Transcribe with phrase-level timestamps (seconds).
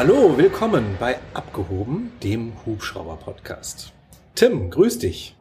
[0.00, 3.92] Hallo, willkommen bei Abgehoben, dem Hubschrauber-Podcast.
[4.36, 5.34] Tim, grüß dich.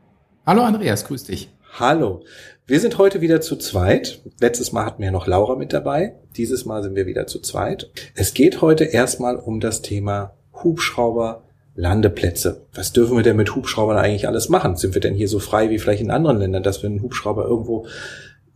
[0.47, 1.51] Hallo Andreas, grüß dich.
[1.77, 2.23] Hallo.
[2.65, 4.19] Wir sind heute wieder zu zweit.
[4.41, 6.15] Letztes Mal hatten wir noch Laura mit dabei.
[6.37, 7.91] Dieses Mal sind wir wieder zu zweit.
[8.15, 10.33] Es geht heute erstmal um das Thema
[10.63, 11.43] Hubschrauber
[11.75, 12.65] Landeplätze.
[12.73, 14.75] Was dürfen wir denn mit Hubschraubern eigentlich alles machen?
[14.75, 17.45] Sind wir denn hier so frei wie vielleicht in anderen Ländern, dass wir einen Hubschrauber
[17.45, 17.85] irgendwo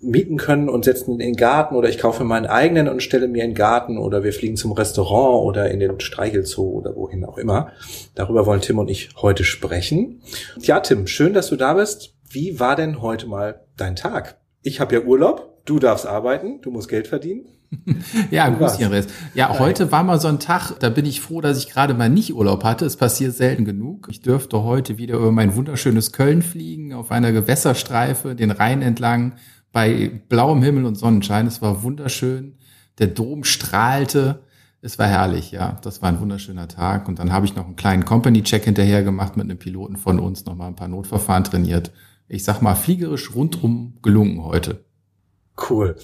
[0.02, 3.44] mieten können und setzen in den Garten oder ich kaufe meinen eigenen und stelle mir
[3.44, 7.72] einen Garten oder wir fliegen zum Restaurant oder in den Streichelzoo oder wohin auch immer.
[8.16, 10.22] Darüber wollen Tim und ich heute sprechen.
[10.60, 12.16] Ja, Tim, schön, dass du da bist.
[12.30, 14.38] Wie war denn heute mal dein Tag?
[14.64, 17.46] Ich habe ja Urlaub, du darfst arbeiten, du musst Geld verdienen.
[18.32, 19.08] ja, grüß dich, Andreas.
[19.34, 19.60] Ja, Nein.
[19.60, 22.34] heute war mal so ein Tag, da bin ich froh, dass ich gerade mal nicht
[22.34, 22.86] Urlaub hatte.
[22.86, 24.08] Es passiert selten genug.
[24.10, 29.34] Ich dürfte heute wieder über mein wunderschönes Köln fliegen, auf einer Gewässerstreife, den Rhein entlang
[29.72, 31.48] bei blauem Himmel und Sonnenschein.
[31.48, 32.58] Es war wunderschön.
[32.98, 34.44] Der Dom strahlte.
[34.82, 35.80] Es war herrlich, ja.
[35.84, 37.08] Das war ein wunderschöner Tag.
[37.08, 40.46] Und dann habe ich noch einen kleinen Company-Check hinterher gemacht mit einem Piloten von uns,
[40.46, 41.92] noch mal ein paar Notverfahren trainiert.
[42.28, 44.86] Ich sag mal, fliegerisch rundum gelungen heute.
[45.70, 45.96] Cool.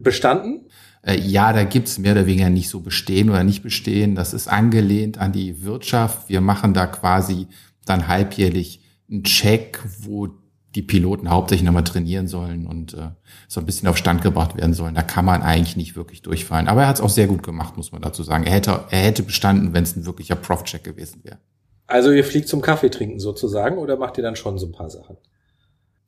[0.00, 0.66] Bestanden?
[1.02, 4.14] Äh, ja, da gibt's mehr oder weniger nicht so bestehen oder nicht bestehen.
[4.14, 6.28] Das ist angelehnt an die Wirtschaft.
[6.28, 7.48] Wir machen da quasi
[7.84, 10.28] dann halbjährlich einen Check, wo
[10.74, 13.10] die Piloten hauptsächlich nochmal trainieren sollen und äh,
[13.46, 14.94] so ein bisschen auf Stand gebracht werden sollen.
[14.94, 16.68] Da kann man eigentlich nicht wirklich durchfallen.
[16.68, 18.44] Aber er hat es auch sehr gut gemacht, muss man dazu sagen.
[18.44, 21.38] Er hätte, er hätte bestanden, wenn es ein wirklicher Prof-Check gewesen wäre.
[21.86, 24.88] Also ihr fliegt zum Kaffee trinken sozusagen oder macht ihr dann schon so ein paar
[24.88, 25.18] Sachen?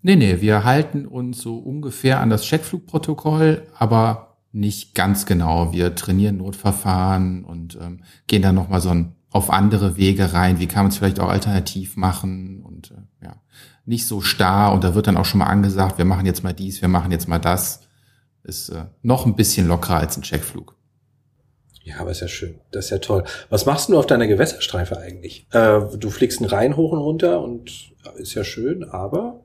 [0.01, 5.73] Nee, nee, wir halten uns so ungefähr an das Checkflugprotokoll, aber nicht ganz genau.
[5.73, 10.59] Wir trainieren Notverfahren und ähm, gehen dann nochmal so ein, auf andere Wege rein.
[10.59, 13.37] Wie kann man es vielleicht auch alternativ machen und äh, ja
[13.87, 16.53] nicht so starr und da wird dann auch schon mal angesagt, wir machen jetzt mal
[16.53, 17.81] dies, wir machen jetzt mal das.
[18.43, 20.77] Ist äh, noch ein bisschen lockerer als ein Checkflug.
[21.83, 22.61] Ja, aber ist ja schön.
[22.73, 23.25] Das ist ja toll.
[23.51, 25.47] Was machst du auf deiner Gewässerstreife eigentlich?
[25.51, 27.71] Äh, du fliegst einen Rhein hoch und runter und
[28.17, 29.45] ist ja schön, aber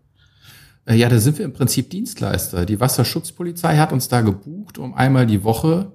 [0.86, 2.66] äh, ja, da sind wir im Prinzip Dienstleister.
[2.66, 5.92] Die Wasserschutzpolizei hat uns da gebucht, um einmal die Woche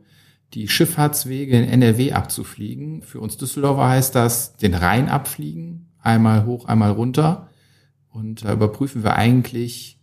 [0.54, 3.02] die Schifffahrtswege in NRW abzufliegen.
[3.02, 7.48] Für uns Düsseldorfer heißt das den Rhein abfliegen, einmal hoch, einmal runter.
[8.14, 9.98] Und da überprüfen wir eigentlich,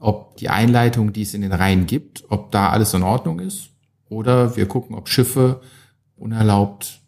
[0.00, 3.70] ob die Einleitung, die es in den Rhein gibt, ob da alles in Ordnung ist.
[4.08, 5.60] Oder wir gucken, ob Schiffe
[6.16, 7.00] unerlaubt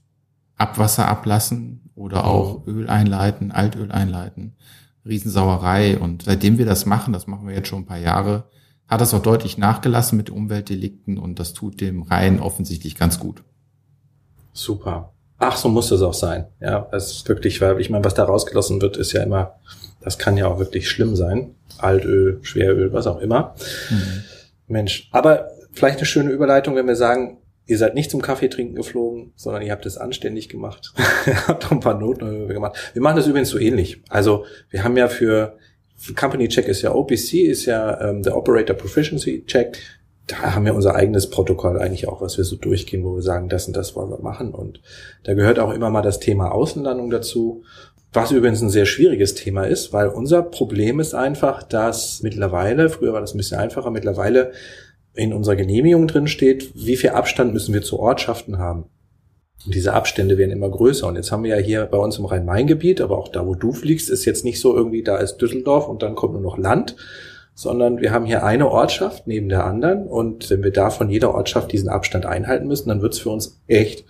[0.57, 4.55] Abwasser ablassen oder auch Öl einleiten, Altöl einleiten.
[5.05, 5.99] Riesensauerei.
[5.99, 8.49] Und seitdem wir das machen, das machen wir jetzt schon ein paar Jahre,
[8.87, 13.43] hat das auch deutlich nachgelassen mit Umweltdelikten und das tut dem Rhein offensichtlich ganz gut.
[14.53, 15.14] Super.
[15.39, 16.47] Ach, so muss das auch sein.
[16.61, 19.59] Ja, es ist wirklich, weil ich meine, was da rausgelassen wird, ist ja immer
[20.05, 21.55] das kann ja auch wirklich schlimm sein.
[21.79, 23.55] Altöl, Schweröl, was auch immer.
[23.91, 24.25] Mhm.
[24.69, 28.75] Mensch, aber vielleicht eine schöne Überleitung, wenn wir sagen, ihr seid nicht zum Kaffee trinken
[28.75, 30.93] geflogen, sondern ihr habt es anständig gemacht.
[31.27, 32.77] ihr habt auch ein paar Noten gemacht.
[32.93, 34.03] Wir machen das übrigens so ähnlich.
[34.11, 35.57] Also wir haben ja für,
[35.97, 39.79] für Company Check ist ja OPC, ist ja ähm, der Operator Proficiency Check.
[40.27, 43.49] Da haben wir unser eigenes Protokoll eigentlich auch, was wir so durchgehen, wo wir sagen,
[43.49, 44.55] das und das wollen wir machen.
[44.55, 44.81] Und
[45.25, 47.63] da gehört auch immer mal das Thema Außenlandung dazu.
[48.13, 53.13] Was übrigens ein sehr schwieriges Thema ist, weil unser Problem ist einfach, dass mittlerweile, früher
[53.13, 54.53] war das ein bisschen einfacher, mittlerweile
[55.15, 58.85] in unserer Genehmigung drin steht, wie viel Abstand müssen wir zu Ortschaften haben.
[59.65, 61.07] Und diese Abstände werden immer größer.
[61.07, 63.73] Und jetzt haben wir ja hier bei uns im Rhein-Main-Gebiet, aber auch da, wo du
[63.73, 66.97] fliegst, ist jetzt nicht so irgendwie, da ist Düsseldorf und dann kommt nur noch Land,
[67.55, 70.07] sondern wir haben hier eine Ortschaft neben der anderen.
[70.07, 73.31] Und wenn wir da von jeder Ortschaft diesen Abstand einhalten müssen, dann wird es für
[73.31, 74.05] uns echt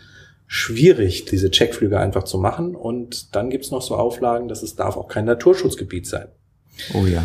[0.46, 2.74] schwierig, diese Checkflüge einfach zu machen.
[2.74, 6.28] Und dann gibt's noch so Auflagen, dass es darf auch kein Naturschutzgebiet sein.
[6.94, 7.24] Oh ja.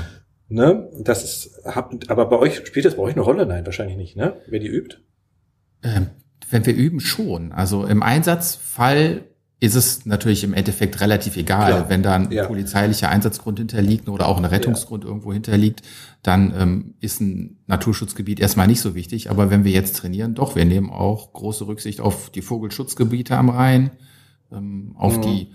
[0.50, 0.90] Ne?
[1.00, 3.46] Das ist, aber bei euch spielt das bei euch eine Rolle?
[3.46, 4.38] Nein, wahrscheinlich nicht, ne?
[4.47, 4.97] Wer die übt?
[5.84, 6.07] Ähm,
[6.50, 7.51] wenn wir üben, schon.
[7.51, 9.25] Also im Einsatzfall
[9.61, 11.71] ist es natürlich im Endeffekt relativ egal.
[11.71, 11.89] Klar.
[11.89, 12.45] Wenn da ein ja.
[12.45, 15.09] polizeilicher Einsatzgrund hinterliegt oder auch ein Rettungsgrund ja.
[15.09, 15.81] irgendwo hinterliegt,
[16.23, 19.29] dann ähm, ist ein Naturschutzgebiet erstmal nicht so wichtig.
[19.29, 23.50] Aber wenn wir jetzt trainieren, doch, wir nehmen auch große Rücksicht auf die Vogelschutzgebiete am
[23.50, 23.91] Rhein,
[24.51, 25.21] ähm, auf mhm.
[25.23, 25.47] die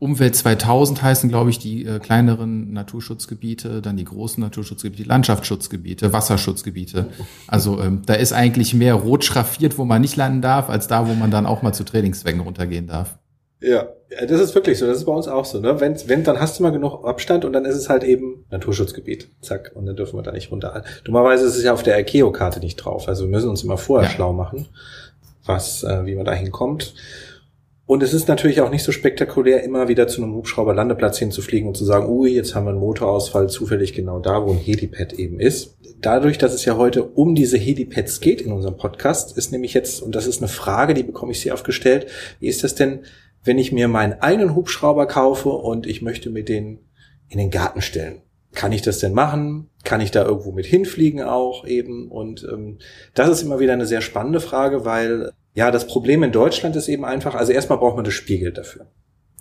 [0.00, 7.10] Umwelt 2000 heißen, glaube ich, die äh, kleineren Naturschutzgebiete, dann die großen Naturschutzgebiete, Landschaftsschutzgebiete, Wasserschutzgebiete.
[7.46, 11.06] Also ähm, da ist eigentlich mehr rot schraffiert, wo man nicht landen darf, als da,
[11.06, 13.20] wo man dann auch mal zu Trainingszwecken runtergehen darf.
[13.62, 13.88] Ja,
[14.26, 14.86] das ist wirklich so.
[14.86, 15.60] Das ist bei uns auch so.
[15.60, 15.80] Ne?
[15.80, 19.28] Wenn, wenn, dann hast du mal genug Abstand und dann ist es halt eben Naturschutzgebiet.
[19.40, 19.72] Zack.
[19.74, 20.84] Und dann dürfen wir da nicht runter.
[21.04, 23.08] Dummerweise ist es ja auf der ICAO-Karte nicht drauf.
[23.08, 24.14] Also wir müssen uns immer vorher ja.
[24.14, 24.68] schlau machen,
[25.44, 26.94] was, äh, wie man da hinkommt.
[27.84, 31.76] Und es ist natürlich auch nicht so spektakulär, immer wieder zu einem Hubschrauberlandeplatz hinzufliegen und
[31.76, 35.40] zu sagen, ui, jetzt haben wir einen Motorausfall zufällig genau da, wo ein Helipad eben
[35.40, 35.76] ist.
[36.00, 40.00] Dadurch, dass es ja heute um diese Helipads geht in unserem Podcast, ist nämlich jetzt,
[40.00, 42.06] und das ist eine Frage, die bekomme ich sehr oft gestellt,
[42.40, 43.00] wie ist das denn,
[43.44, 46.80] wenn ich mir meinen eigenen Hubschrauber kaufe und ich möchte mit den
[47.28, 48.22] in den Garten stellen?
[48.52, 49.70] Kann ich das denn machen?
[49.82, 52.10] Kann ich da irgendwo mit hinfliegen auch eben?
[52.10, 52.78] Und ähm,
[53.14, 56.88] das ist immer wieder eine sehr spannende Frage, weil ja, das Problem in Deutschland ist
[56.88, 58.86] eben einfach, also erstmal braucht man das Spielgeld dafür.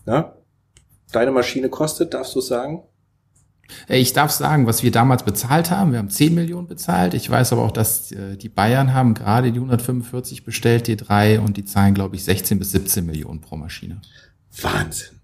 [0.05, 0.35] Ja?
[1.11, 2.83] Deine Maschine kostet, darfst du sagen?
[3.87, 5.91] Äh, ich darf sagen, was wir damals bezahlt haben.
[5.91, 7.13] Wir haben 10 Millionen bezahlt.
[7.13, 11.39] Ich weiß aber auch, dass äh, die Bayern haben gerade die 145 bestellt, die drei,
[11.39, 14.01] und die zahlen, glaube ich, 16 bis 17 Millionen pro Maschine.
[14.61, 15.20] Wahnsinn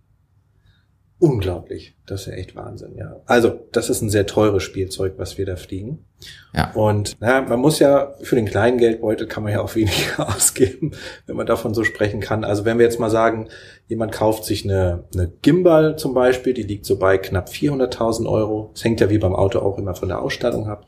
[1.20, 1.96] unglaublich.
[2.06, 3.22] Das ist ja echt Wahnsinn, ja.
[3.26, 6.06] Also, das ist ein sehr teures Spielzeug, was wir da fliegen.
[6.54, 6.72] Ja.
[6.74, 10.92] Und naja, man muss ja für den kleinen Geldbeutel kann man ja auch weniger ausgeben,
[11.26, 12.44] wenn man davon so sprechen kann.
[12.44, 13.50] Also wenn wir jetzt mal sagen,
[13.88, 18.72] jemand kauft sich eine, eine Gimbal zum Beispiel, die liegt so bei knapp 400.000 Euro.
[18.74, 20.86] Das hängt ja wie beim Auto auch immer von der Ausstattung ab.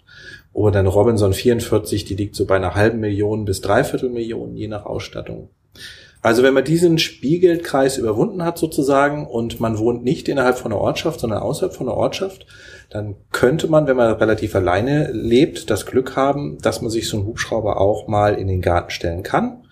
[0.51, 4.67] Oder eine Robinson 44, die liegt so bei einer halben Million bis dreiviertel Millionen, je
[4.67, 5.49] nach Ausstattung.
[6.21, 10.81] Also wenn man diesen Spielgeldkreis überwunden hat sozusagen und man wohnt nicht innerhalb von einer
[10.81, 12.45] Ortschaft, sondern außerhalb von einer Ortschaft,
[12.89, 17.18] dann könnte man, wenn man relativ alleine lebt, das Glück haben, dass man sich so
[17.18, 19.63] einen Hubschrauber auch mal in den Garten stellen kann.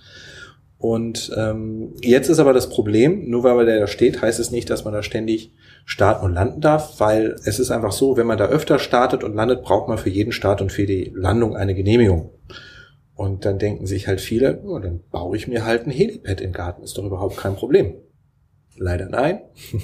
[0.77, 4.69] Und ähm, jetzt ist aber das Problem, nur weil der da steht, heißt es nicht,
[4.69, 5.51] dass man da ständig
[5.85, 9.33] starten und landen darf, weil es ist einfach so, wenn man da öfter startet und
[9.33, 12.29] landet, braucht man für jeden Start und für die Landung eine Genehmigung.
[13.17, 16.53] Und dann denken sich halt viele, oh, dann baue ich mir halt ein Helipad im
[16.53, 17.95] Garten, ist doch überhaupt kein Problem.
[18.79, 19.41] Leider nein.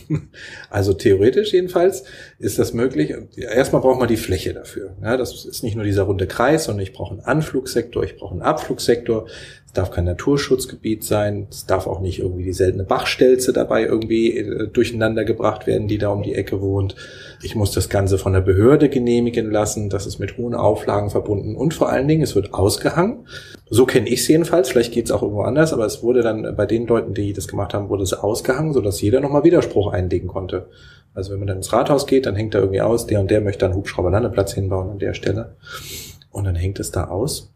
[0.69, 2.03] also theoretisch jedenfalls
[2.38, 3.12] ist das möglich.
[3.35, 4.95] Erstmal braucht man die Fläche dafür.
[5.01, 8.33] Ja, das ist nicht nur dieser runde Kreis, sondern ich brauche einen Anflugsektor, ich brauche
[8.33, 9.27] einen Abflugsektor.
[9.73, 11.47] Es darf kein Naturschutzgebiet sein.
[11.49, 15.97] Es darf auch nicht irgendwie die seltene Bachstelze dabei irgendwie äh, durcheinander gebracht werden, die
[15.97, 16.95] da um die Ecke wohnt.
[17.41, 19.89] Ich muss das Ganze von der Behörde genehmigen lassen.
[19.89, 21.55] Das ist mit hohen Auflagen verbunden.
[21.55, 23.25] Und vor allen Dingen, es wird ausgehangen.
[23.67, 24.69] So kenne ich es jedenfalls.
[24.69, 27.47] Vielleicht geht es auch irgendwo anders, aber es wurde dann bei den Leuten, die das
[27.47, 30.67] gemacht haben, wurde es ausgehangen, sodass jeder nochmal Widerspruch einlegen konnte.
[31.15, 33.41] Also wenn man dann ins Rathaus geht, dann hängt da irgendwie aus, der und der
[33.41, 35.55] möchte einen Hubschrauberlandeplatz hinbauen an der Stelle.
[36.29, 37.52] Und dann hängt es da aus.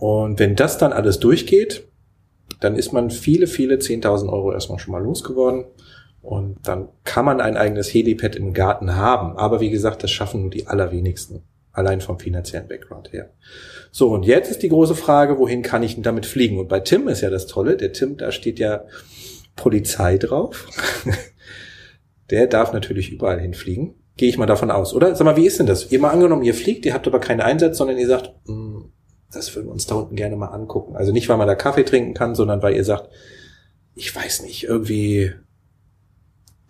[0.00, 1.86] Und wenn das dann alles durchgeht,
[2.58, 5.66] dann ist man viele, viele 10.000 Euro erstmal schon mal losgeworden.
[6.22, 9.36] Und dann kann man ein eigenes Helipad im Garten haben.
[9.36, 11.42] Aber wie gesagt, das schaffen nur die allerwenigsten.
[11.72, 13.30] Allein vom finanziellen Background her.
[13.92, 16.58] So, und jetzt ist die große Frage, wohin kann ich denn damit fliegen?
[16.58, 18.84] Und bei Tim ist ja das Tolle, der Tim, da steht ja
[19.54, 20.66] Polizei drauf.
[22.30, 23.94] der darf natürlich überall hinfliegen.
[24.16, 25.14] Gehe ich mal davon aus, oder?
[25.14, 25.92] Sag mal, wie ist denn das?
[25.92, 28.69] Ihr mal angenommen, ihr fliegt, ihr habt aber keinen Einsatz, sondern ihr sagt, hm,
[29.32, 30.96] das würden wir uns da unten gerne mal angucken.
[30.96, 33.08] Also nicht, weil man da Kaffee trinken kann, sondern weil ihr sagt,
[33.94, 35.32] ich weiß nicht, irgendwie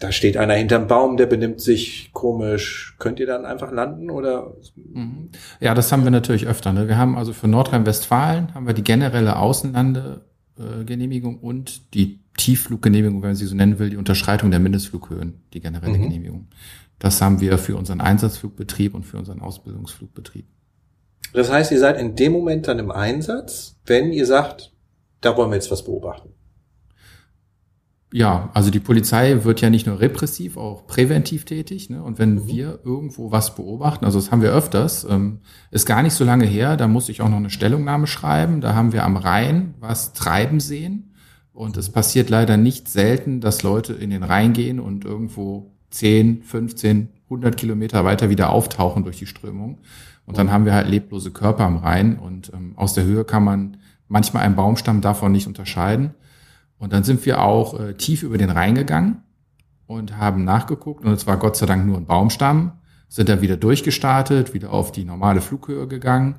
[0.01, 2.97] da steht einer hinterm Baum, der benimmt sich komisch.
[2.99, 4.57] Könnt ihr dann einfach landen oder?
[4.75, 5.29] Mhm.
[5.61, 6.73] Ja, das haben wir natürlich öfter.
[6.73, 6.89] Ne?
[6.89, 13.37] Wir haben also für Nordrhein-Westfalen haben wir die generelle Außenlandegenehmigung und die Tieffluggenehmigung, wenn man
[13.37, 16.03] sie so nennen will, die Unterschreitung der Mindestflughöhen, die generelle mhm.
[16.03, 16.49] Genehmigung.
[16.99, 20.47] Das haben wir für unseren Einsatzflugbetrieb und für unseren Ausbildungsflugbetrieb.
[21.33, 24.73] Das heißt, ihr seid in dem Moment dann im Einsatz, wenn ihr sagt,
[25.21, 26.31] da wollen wir jetzt was beobachten
[28.13, 31.91] ja, also die Polizei wird ja nicht nur repressiv, auch präventiv tätig.
[31.91, 32.03] Ne?
[32.03, 32.47] Und wenn mhm.
[32.47, 35.41] wir irgendwo was beobachten, also das haben wir öfters, ähm,
[35.71, 38.61] ist gar nicht so lange her, da muss ich auch noch eine Stellungnahme schreiben.
[38.61, 41.15] Da haben wir am Rhein was treiben sehen.
[41.53, 46.43] Und es passiert leider nicht selten, dass Leute in den Rhein gehen und irgendwo 10,
[46.43, 49.79] 15, 100 Kilometer weiter wieder auftauchen durch die Strömung.
[50.31, 52.17] Und dann haben wir halt leblose Körper am Rhein.
[52.17, 56.15] Und ähm, aus der Höhe kann man manchmal einen Baumstamm davon nicht unterscheiden.
[56.79, 59.25] Und dann sind wir auch äh, tief über den Rhein gegangen
[59.89, 61.05] und haben nachgeguckt.
[61.05, 62.75] Und es war Gott sei Dank nur ein Baumstamm.
[63.09, 66.37] Sind dann wieder durchgestartet, wieder auf die normale Flughöhe gegangen.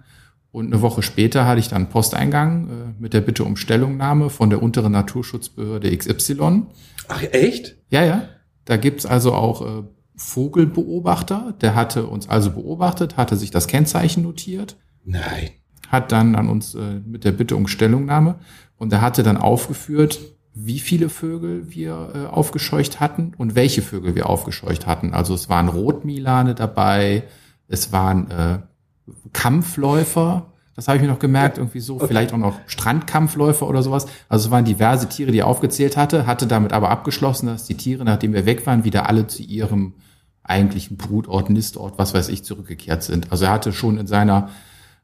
[0.54, 4.50] Und eine Woche später hatte ich dann Posteingang äh, mit der Bitte um Stellungnahme von
[4.50, 6.64] der unteren Naturschutzbehörde XY.
[7.10, 7.76] Ach, echt?
[7.90, 8.24] Ja, ja.
[8.64, 9.84] Da gibt's also auch äh,
[10.22, 11.54] Vogelbeobachter.
[11.62, 14.78] Der hatte uns also beobachtet, hatte sich das Kennzeichen notiert.
[15.04, 15.50] Nein.
[15.90, 18.36] Hat dann an uns äh, mit der Bitte um Stellungnahme
[18.78, 20.20] und er hatte dann aufgeführt,
[20.54, 25.13] wie viele Vögel wir äh, aufgescheucht hatten und welche Vögel wir aufgescheucht hatten.
[25.13, 27.24] Also es waren Rotmilane dabei,
[27.68, 28.60] es waren äh,
[29.34, 32.08] Kampfläufer, das habe ich mir noch gemerkt, irgendwie so, okay.
[32.08, 34.08] vielleicht auch noch Strandkampfläufer oder sowas.
[34.30, 37.75] Also es waren diverse Tiere, die er aufgezählt hatte, hatte damit aber abgeschlossen, dass die
[37.75, 39.94] Tiere, nachdem wir weg waren, wieder alle zu ihrem
[40.44, 43.32] eigentlichen Brutort, Nistort, was weiß ich, zurückgekehrt sind.
[43.32, 44.50] Also er hatte schon in seiner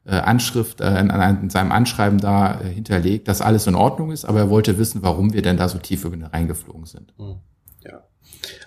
[0.04, 4.24] äh, Anschrift, äh, in, in seinem Anschreiben da äh, hinterlegt, dass alles in Ordnung ist,
[4.24, 7.12] aber er wollte wissen, warum wir denn da so tief reingeflogen sind.
[7.18, 7.36] Hm.
[7.84, 8.02] Ja.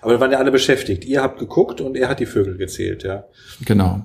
[0.00, 1.04] Aber da waren ja alle beschäftigt.
[1.04, 3.24] Ihr habt geguckt und er hat die Vögel gezählt, ja.
[3.64, 4.02] Genau.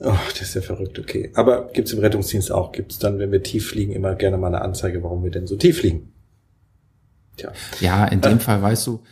[0.00, 1.32] Oh, das ist ja verrückt, okay.
[1.34, 2.70] Aber gibt's im Rettungsdienst auch?
[2.70, 5.56] Gibt's dann, wenn wir tief fliegen, immer gerne mal eine Anzeige, warum wir denn so
[5.56, 6.12] tief fliegen?
[7.36, 7.52] Tja.
[7.80, 8.40] Ja, in dem äh.
[8.40, 9.02] Fall weißt du,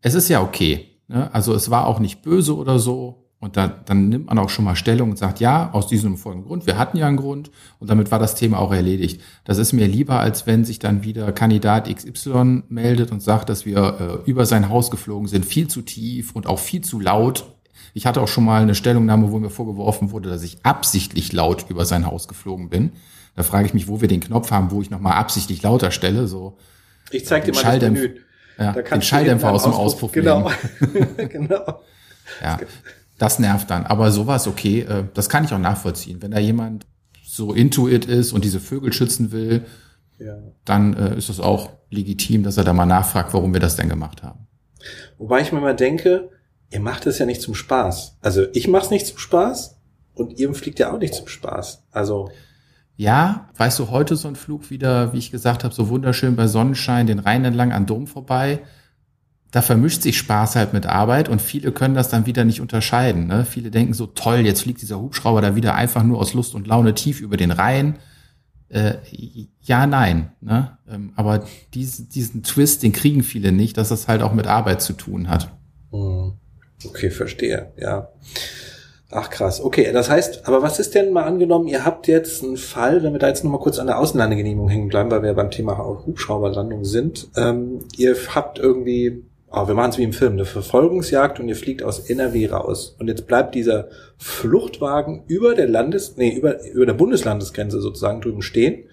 [0.00, 0.91] es ist ja okay.
[1.08, 1.32] Ne?
[1.32, 3.18] Also es war auch nicht böse oder so.
[3.42, 6.46] Und da, dann nimmt man auch schon mal Stellung und sagt, ja, aus diesem folgenden
[6.46, 9.20] Grund, wir hatten ja einen Grund und damit war das Thema auch erledigt.
[9.42, 13.66] Das ist mir lieber, als wenn sich dann wieder Kandidat XY meldet und sagt, dass
[13.66, 17.44] wir äh, über sein Haus geflogen sind, viel zu tief und auch viel zu laut.
[17.94, 21.66] Ich hatte auch schon mal eine Stellungnahme, wo mir vorgeworfen wurde, dass ich absichtlich laut
[21.68, 22.92] über sein Haus geflogen bin.
[23.34, 26.28] Da frage ich mich, wo wir den Knopf haben, wo ich nochmal absichtlich lauter stelle.
[26.28, 26.56] So
[27.10, 28.20] ich zeig dir mal das Menü.
[28.58, 30.50] Ja, den Schalldämpfer aus dem Auspuff Genau.
[31.16, 31.82] genau.
[32.42, 32.58] Ja.
[33.18, 33.86] Das nervt dann.
[33.86, 36.22] Aber sowas okay, äh, das kann ich auch nachvollziehen.
[36.22, 36.86] Wenn da jemand
[37.24, 39.64] so into it ist und diese Vögel schützen will,
[40.18, 40.38] ja.
[40.64, 43.88] dann äh, ist es auch legitim, dass er da mal nachfragt, warum wir das denn
[43.88, 44.46] gemacht haben.
[45.18, 46.30] Wobei ich mir mal denke,
[46.70, 48.18] ihr macht es ja nicht zum Spaß.
[48.20, 49.78] Also ich mache es nicht zum Spaß
[50.14, 51.84] und ihr fliegt ja auch nicht zum Spaß.
[51.90, 52.30] Also
[53.02, 56.46] ja, weißt du, heute so ein Flug wieder, wie ich gesagt habe, so wunderschön bei
[56.46, 58.60] Sonnenschein den Rhein entlang an Dom vorbei
[59.52, 63.26] da vermischt sich Spaß halt mit Arbeit und viele können das dann wieder nicht unterscheiden.
[63.26, 63.44] Ne?
[63.44, 66.66] Viele denken so, toll, jetzt fliegt dieser Hubschrauber da wieder einfach nur aus Lust und
[66.66, 67.98] Laune tief über den Rhein.
[68.70, 68.94] Äh,
[69.60, 70.32] ja, nein.
[70.40, 70.78] Ne?
[70.90, 71.44] Ähm, aber
[71.74, 75.28] diesen, diesen Twist, den kriegen viele nicht, dass das halt auch mit Arbeit zu tun
[75.28, 75.52] hat.
[75.90, 76.32] Hm.
[76.84, 78.08] Okay, verstehe, ja.
[79.14, 82.56] Ach krass, okay, das heißt, aber was ist denn mal angenommen, ihr habt jetzt einen
[82.56, 85.50] Fall, wenn wir da jetzt nochmal kurz an der Außenlandegenehmigung hängen bleiben, weil wir beim
[85.50, 90.44] Thema Hubschrauberlandung sind, ähm, ihr habt irgendwie oh, wir machen es wie im Film, eine
[90.44, 92.96] Verfolgungsjagd und ihr fliegt aus NRW raus.
[92.98, 98.42] Und jetzt bleibt dieser Fluchtwagen über der Landes, nee, über, über der Bundeslandesgrenze sozusagen drüben
[98.42, 98.84] stehen.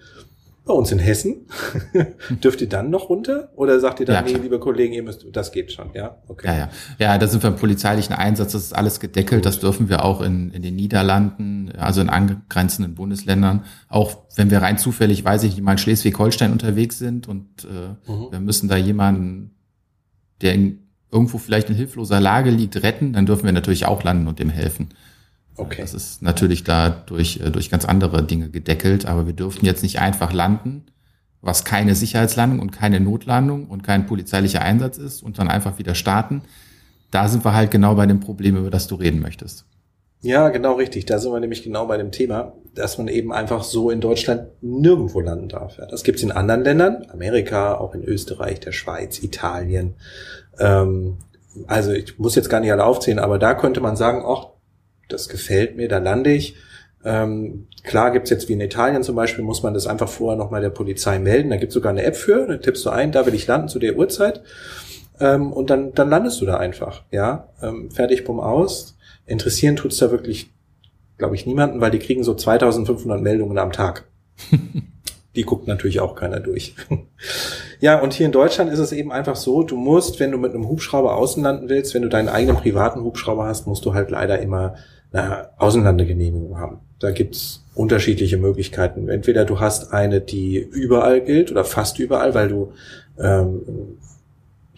[0.64, 1.46] Bei uns in Hessen.
[2.30, 3.50] Dürft ihr dann noch runter?
[3.56, 6.18] Oder sagt ihr dann, ja, nee, liebe Kollegen, ihr müsst, das geht schon, ja?
[6.28, 6.46] Okay.
[6.46, 6.70] Ja, ja.
[6.98, 9.46] Ja, da sind wir im polizeilichen Einsatz, das ist alles gedeckelt, Gut.
[9.46, 13.64] das dürfen wir auch in, in den Niederlanden, also in angrenzenden Bundesländern.
[13.88, 18.10] Auch wenn wir rein zufällig, weiß ich nicht, mal in Schleswig-Holstein unterwegs sind und äh,
[18.10, 18.26] mhm.
[18.30, 19.54] wir müssen da jemanden
[20.40, 24.26] der in, irgendwo vielleicht in hilfloser Lage liegt, retten, dann dürfen wir natürlich auch landen
[24.26, 24.90] und dem helfen.
[25.56, 25.82] Okay.
[25.82, 29.82] Das ist natürlich da durch, äh, durch ganz andere Dinge gedeckelt, aber wir dürfen jetzt
[29.82, 30.86] nicht einfach landen,
[31.42, 35.94] was keine Sicherheitslandung und keine Notlandung und kein polizeilicher Einsatz ist und dann einfach wieder
[35.94, 36.42] starten.
[37.10, 39.64] Da sind wir halt genau bei dem Problem, über das du reden möchtest.
[40.22, 41.06] Ja, genau richtig.
[41.06, 44.48] Da sind wir nämlich genau bei dem Thema, dass man eben einfach so in Deutschland
[44.60, 45.78] nirgendwo landen darf.
[45.78, 49.94] Ja, das gibt's in anderen Ländern, Amerika, auch in Österreich, der Schweiz, Italien.
[50.58, 51.16] Ähm,
[51.66, 54.48] also ich muss jetzt gar nicht alle aufzählen, aber da könnte man sagen, ach,
[55.12, 56.56] das gefällt mir, da lande ich.
[57.04, 60.60] Ähm, klar gibt's jetzt wie in Italien zum Beispiel, muss man das einfach vorher nochmal
[60.60, 61.50] der Polizei melden.
[61.50, 63.78] Da gibt's sogar eine App für, da tippst du ein, da will ich landen zu
[63.78, 64.42] der Uhrzeit.
[65.18, 67.04] Ähm, und dann, dann landest du da einfach.
[67.10, 68.96] Ja, ähm, fertig, bumm, aus
[69.30, 70.50] Interessieren tut's da wirklich,
[71.16, 74.06] glaube ich, niemanden, weil die kriegen so 2500 Meldungen am Tag.
[75.36, 76.74] die guckt natürlich auch keiner durch.
[77.80, 80.52] ja, und hier in Deutschland ist es eben einfach so, du musst, wenn du mit
[80.52, 84.40] einem Hubschrauber außenlanden willst, wenn du deinen eigenen privaten Hubschrauber hast, musst du halt leider
[84.40, 84.74] immer
[85.12, 86.80] eine Außenlandegenehmigung haben.
[86.98, 89.08] Da gibt's unterschiedliche Möglichkeiten.
[89.08, 92.72] Entweder du hast eine, die überall gilt oder fast überall, weil du
[93.18, 93.62] ähm,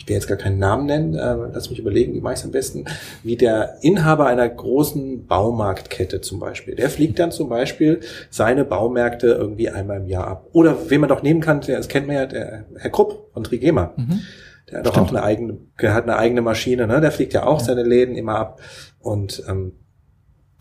[0.03, 2.51] ich will jetzt gar keinen Namen nennen, äh, lass mich überlegen, wie mache ich am
[2.51, 2.87] besten,
[3.23, 6.75] wie der Inhaber einer großen Baumarktkette zum Beispiel.
[6.75, 10.49] Der fliegt dann zum Beispiel seine Baumärkte irgendwie einmal im Jahr ab.
[10.53, 13.93] Oder wen man doch nehmen kann, das kennt man ja, der Herr Krupp von Trigema.
[13.97, 14.21] Mhm.
[14.71, 17.01] Der hat doch auch eine eigene, der hat eine eigene Maschine, ne?
[17.01, 17.67] Der fliegt ja auch ja.
[17.67, 18.61] seine Läden immer ab.
[19.01, 19.73] Und ähm,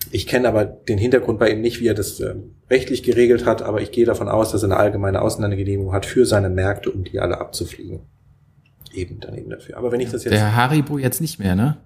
[0.10, 2.36] ich kenne aber den Hintergrund bei ihm nicht, wie er das äh,
[2.70, 6.25] rechtlich geregelt hat, aber ich gehe davon aus, dass er eine allgemeine Ausländergenehmigung hat für
[6.25, 8.01] seine Märkte, um die alle abzufliegen
[8.93, 9.77] eben dann eben dafür.
[9.77, 10.34] Aber wenn ich das jetzt.
[10.34, 11.77] Der Haribo jetzt nicht mehr, ne?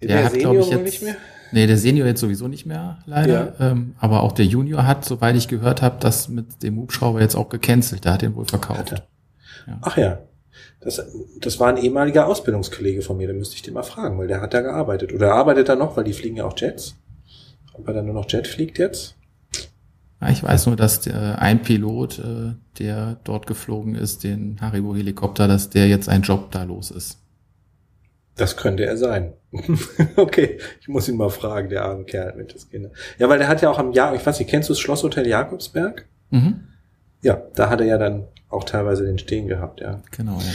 [0.00, 1.16] Der, der hat, Senior ich, jetzt, nicht mehr?
[1.50, 3.54] Nee, der Senior jetzt sowieso nicht mehr, leider.
[3.58, 3.70] Ja.
[3.70, 7.34] Ähm, aber auch der Junior hat, soweit ich gehört habe, das mit dem Hubschrauber jetzt
[7.34, 8.04] auch gecancelt.
[8.04, 9.02] Der hat den wohl verkauft.
[9.66, 9.78] Ja.
[9.82, 10.18] Ach ja.
[10.80, 11.04] Das,
[11.40, 14.40] das war ein ehemaliger Ausbildungskollege von mir, da müsste ich den mal fragen, weil der
[14.40, 15.12] hat da gearbeitet.
[15.12, 16.96] Oder arbeitet er noch, weil die fliegen ja auch Jets.
[17.72, 19.16] Ob er dann nur noch Jet fliegt jetzt?
[20.30, 25.70] Ich weiß nur, dass der, ein Pilot, äh, der dort geflogen ist, den Haribo-Helikopter, dass
[25.70, 27.18] der jetzt ein Job da los ist.
[28.36, 29.32] Das könnte er sein.
[30.16, 32.88] okay, ich muss ihn mal fragen, der arme Kerl mit das Kind.
[33.18, 35.26] Ja, weil der hat ja auch am Jahr, ich weiß nicht, kennst du das Schlosshotel
[35.26, 36.06] Jakobsberg?
[36.30, 36.64] Mhm.
[37.22, 40.00] Ja, da hat er ja dann auch teilweise den Stehen gehabt, ja.
[40.16, 40.52] Genau, ja.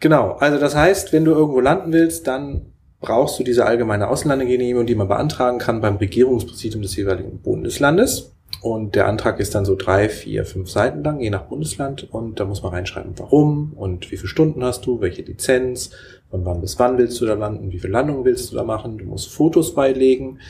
[0.00, 4.86] Genau, also das heißt, wenn du irgendwo landen willst, dann brauchst du diese allgemeine Außenlandegenehmigung,
[4.86, 8.32] die man beantragen kann beim Regierungspräsidium des jeweiligen Bundeslandes.
[8.62, 12.12] Und der Antrag ist dann so drei, vier, fünf Seiten lang, je nach Bundesland.
[12.12, 15.90] Und da muss man reinschreiben, warum und wie viele Stunden hast du, welche Lizenz,
[16.30, 18.98] von wann bis wann willst du da landen, wie viele Landungen willst du da machen.
[18.98, 20.40] Du musst Fotos beilegen,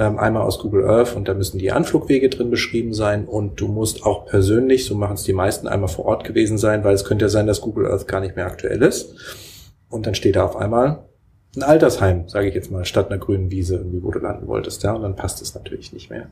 [0.00, 3.26] einmal aus Google Earth und da müssen die Anflugwege drin beschrieben sein.
[3.26, 6.82] Und du musst auch persönlich, so machen es die meisten, einmal vor Ort gewesen sein,
[6.82, 9.14] weil es könnte ja sein, dass Google Earth gar nicht mehr aktuell ist.
[9.88, 11.04] Und dann steht da auf einmal
[11.56, 14.82] ein Altersheim, sage ich jetzt mal, statt einer grünen Wiese, irgendwie, wo du landen wolltest,
[14.82, 16.26] ja, und dann passt es natürlich nicht mehr.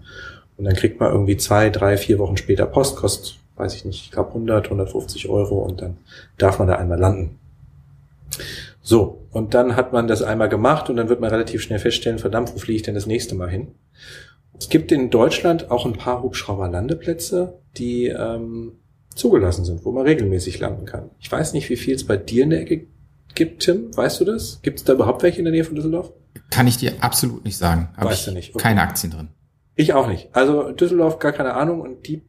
[0.57, 4.05] Und dann kriegt man irgendwie zwei, drei, vier Wochen später Post, kostet, weiß ich nicht,
[4.05, 5.99] ich glaube 100, 150 Euro und dann
[6.39, 7.39] darf man da einmal landen.
[8.83, 12.19] So, und dann hat man das einmal gemacht und dann wird man relativ schnell feststellen,
[12.19, 13.69] verdammt, wo fliege ich denn das nächste Mal hin?
[14.59, 18.73] Es gibt in Deutschland auch ein paar Hubschrauberlandeplätze, die ähm,
[19.15, 21.11] zugelassen sind, wo man regelmäßig landen kann.
[21.21, 22.87] Ich weiß nicht, wie viel es bei dir in der Ecke
[23.35, 23.97] gibt, Tim?
[23.97, 24.61] Weißt du das?
[24.63, 26.13] Gibt es da überhaupt welche in der Nähe von Düsseldorf?
[26.51, 27.89] Kann ich dir absolut nicht sagen.
[27.97, 28.55] Hab weißt du nicht?
[28.55, 28.63] Okay.
[28.63, 29.29] Keine Aktien drin.
[29.75, 30.29] Ich auch nicht.
[30.33, 32.23] Also Düsseldorf gar keine Ahnung und die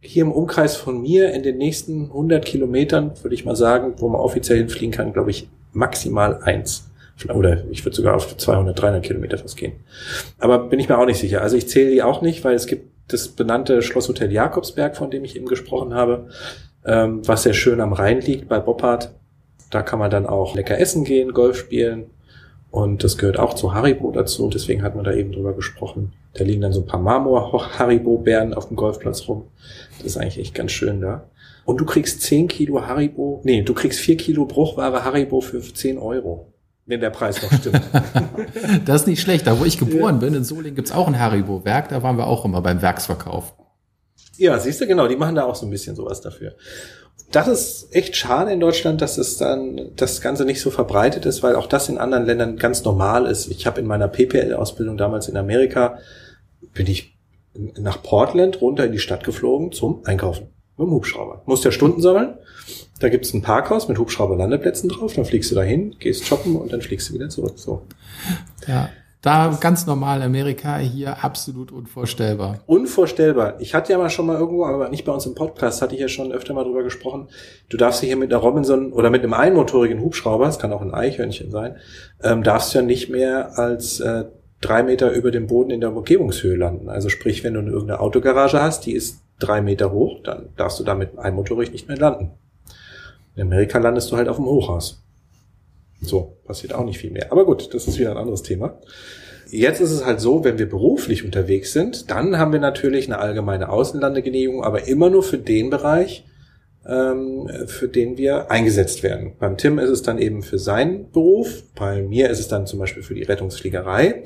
[0.00, 4.08] hier im Umkreis von mir in den nächsten 100 Kilometern würde ich mal sagen, wo
[4.08, 6.90] man offiziell hinfliegen kann, glaube ich maximal eins.
[7.32, 9.72] Oder ich würde sogar auf 200, 300 Kilometer fast gehen.
[10.38, 11.40] Aber bin ich mir auch nicht sicher.
[11.40, 15.24] Also ich zähle die auch nicht, weil es gibt das benannte Schlosshotel Jakobsberg, von dem
[15.24, 16.28] ich eben gesprochen habe,
[16.84, 19.14] ähm, was sehr schön am Rhein liegt bei Boppard.
[19.70, 22.10] Da kann man dann auch lecker essen gehen, Golf spielen.
[22.70, 24.50] Und das gehört auch zu Haribo dazu.
[24.50, 26.12] Deswegen hat man da eben drüber gesprochen.
[26.34, 29.44] Da liegen dann so ein paar Marmor-Haribo-Bären auf dem Golfplatz rum.
[29.96, 31.24] Das ist eigentlich echt ganz schön da.
[31.66, 35.98] Und du kriegst 10 Kilo Haribo, nee, du kriegst 4 Kilo Bruchware Haribo für 10
[35.98, 36.52] Euro.
[36.88, 37.82] Wenn der Preis noch stimmt.
[38.84, 39.48] das ist nicht schlecht.
[39.48, 41.88] Da wo ich geboren bin, in Solingen gibt's auch ein Haribo-Werk.
[41.88, 43.56] Da waren wir auch immer beim Werksverkauf.
[44.36, 46.54] Ja, siehst du, genau, die machen da auch so ein bisschen sowas dafür.
[47.32, 51.42] Das ist echt schade in Deutschland, dass es dann das Ganze nicht so verbreitet ist,
[51.42, 53.50] weil auch das in anderen Ländern ganz normal ist.
[53.50, 55.98] Ich habe in meiner PPL-Ausbildung damals in Amerika,
[56.72, 57.18] bin ich
[57.76, 61.42] nach Portland runter in die Stadt geflogen zum Einkaufen mit dem Hubschrauber.
[61.46, 62.34] Musst ja Stunden sammeln.
[63.00, 66.80] Da gibt's ein Parkhaus mit Hubschrauberlandeplätzen drauf, dann fliegst du dahin, gehst shoppen und dann
[66.80, 67.54] fliegst du wieder zurück.
[67.56, 67.82] So.
[68.66, 68.88] Ja,
[69.20, 72.60] da ganz normal Amerika, hier absolut unvorstellbar.
[72.66, 73.60] Unvorstellbar.
[73.60, 76.00] Ich hatte ja mal schon mal irgendwo, aber nicht bei uns im Podcast, hatte ich
[76.00, 77.28] ja schon öfter mal drüber gesprochen.
[77.68, 80.94] Du darfst hier mit einer Robinson oder mit einem einmotorigen Hubschrauber, es kann auch ein
[80.94, 81.76] Eichhörnchen sein,
[82.22, 84.24] ähm, darfst du ja nicht mehr als äh,
[84.60, 86.88] drei Meter über dem Boden in der Umgebungshöhe landen.
[86.88, 90.84] Also sprich, wenn du irgendeine Autogarage hast, die ist drei Meter hoch, dann darfst du
[90.84, 92.30] da mit einmotorig nicht mehr landen.
[93.34, 95.02] In Amerika landest du halt auf dem Hochhaus.
[96.00, 97.32] So, passiert auch nicht viel mehr.
[97.32, 98.78] Aber gut, das ist wieder ein anderes Thema.
[99.50, 103.18] Jetzt ist es halt so, wenn wir beruflich unterwegs sind, dann haben wir natürlich eine
[103.18, 106.24] allgemeine Außenlandegenehmigung, aber immer nur für den Bereich,
[106.86, 109.34] ähm, für den wir eingesetzt werden.
[109.38, 112.80] Beim Tim ist es dann eben für seinen Beruf, bei mir ist es dann zum
[112.80, 114.24] Beispiel für die Rettungsfliegerei.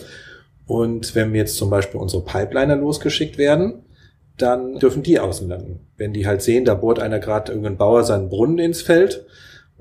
[0.67, 3.83] Und wenn wir jetzt zum Beispiel unsere Pipeliner losgeschickt werden,
[4.43, 5.81] dann dürfen die außen landen.
[5.97, 9.25] Wenn die halt sehen, da bohrt einer gerade irgendein Bauer seinen Brunnen ins Feld,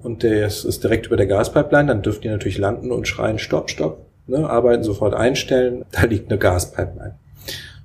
[0.04, 3.70] und der ist direkt über der Gaspipeline, dann dürfen die natürlich landen und schreien, stopp,
[3.70, 7.16] stopp, ne, arbeiten sofort einstellen, da liegt eine Gaspipeline.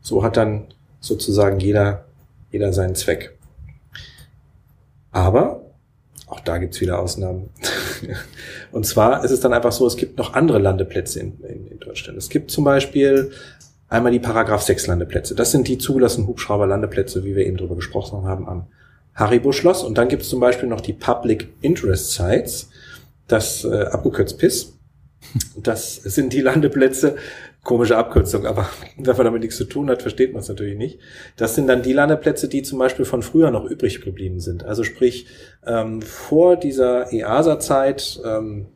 [0.00, 0.66] So hat dann
[1.00, 2.04] sozusagen jeder,
[2.50, 3.36] jeder seinen Zweck.
[5.10, 5.60] Aber
[6.26, 7.50] auch da gibt's wieder Ausnahmen.
[8.72, 11.78] und zwar ist es dann einfach so, es gibt noch andere Landeplätze in, in, in
[11.78, 12.18] Deutschland.
[12.18, 13.30] Es gibt zum Beispiel
[13.88, 15.34] einmal die Paragraph 6 Landeplätze.
[15.34, 18.66] Das sind die zugelassenen Hubschrauber-Landeplätze, wie wir eben drüber gesprochen haben, am
[19.14, 19.82] Haribo-Schloss.
[19.82, 22.70] Und dann gibt es zum Beispiel noch die Public Interest Sites,
[23.28, 24.78] das äh, abgekürzt PIS.
[25.56, 27.16] Das sind die Landeplätze,
[27.62, 30.98] komische Abkürzung, aber wenn man damit nichts zu tun hat, versteht man es natürlich nicht.
[31.36, 34.64] Das sind dann die Landeplätze, die zum Beispiel von früher noch übrig geblieben sind.
[34.64, 35.26] Also sprich,
[35.66, 38.66] ähm, vor dieser EASA-Zeit, ähm,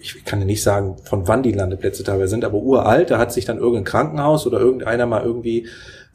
[0.00, 3.32] ich kann ja nicht sagen, von wann die Landeplätze teilweise sind, aber uralt, da hat
[3.32, 5.66] sich dann irgendein Krankenhaus oder irgendeiner mal irgendwie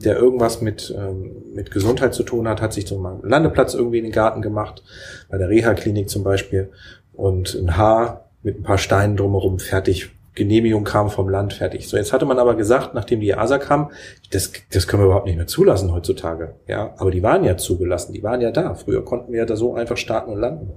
[0.04, 4.06] der irgendwas mit, ähm, mit Gesundheit zu tun hat, hat sich zum Landeplatz irgendwie in
[4.06, 4.84] den Garten gemacht,
[5.30, 6.72] bei der Reha-Klinik zum Beispiel,
[7.13, 10.12] und ein Haar mit ein paar Steinen drumherum fertig.
[10.34, 11.89] Genehmigung kam vom Land fertig.
[11.89, 13.91] So, jetzt hatte man aber gesagt, nachdem die ASA kam,
[14.32, 16.56] das, das können wir überhaupt nicht mehr zulassen heutzutage.
[16.67, 18.74] Ja, aber die waren ja zugelassen, die waren ja da.
[18.76, 20.72] Früher konnten wir ja da so einfach starten und landen.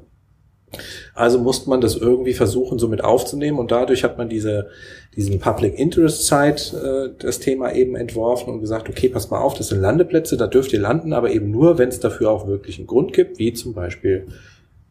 [1.14, 4.68] Also musste man das irgendwie versuchen, so mit aufzunehmen und dadurch hat man diese,
[5.16, 9.54] diesen Public Interest Site, äh, das Thema eben entworfen und gesagt, okay, pass mal auf,
[9.54, 12.78] das sind Landeplätze, da dürft ihr landen, aber eben nur, wenn es dafür auch wirklich
[12.78, 14.26] einen Grund gibt, wie zum Beispiel,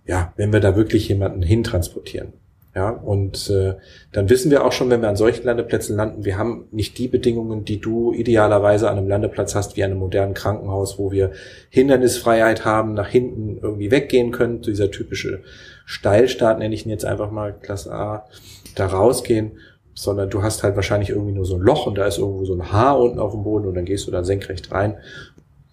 [0.06, 2.34] ja, wenn wir da wirklich jemanden hintransportieren.
[2.76, 3.76] Ja, und äh,
[4.14, 7.08] dann wissen wir auch schon, wenn wir an solchen Landeplätzen landen, wir haben nicht die
[7.08, 11.34] Bedingungen, die du idealerweise an einem Landeplatz hast, wie an einem modernen Krankenhaus, wo wir
[11.70, 15.44] Hindernisfreiheit haben, nach hinten irgendwie weggehen können, dieser typische
[15.86, 18.26] Steilstart, nenne ich ihn jetzt einfach mal Klasse A,
[18.74, 19.52] da rausgehen,
[19.94, 22.56] sondern du hast halt wahrscheinlich irgendwie nur so ein Loch und da ist irgendwo so
[22.56, 24.98] ein Haar unten auf dem Boden und dann gehst du da senkrecht rein.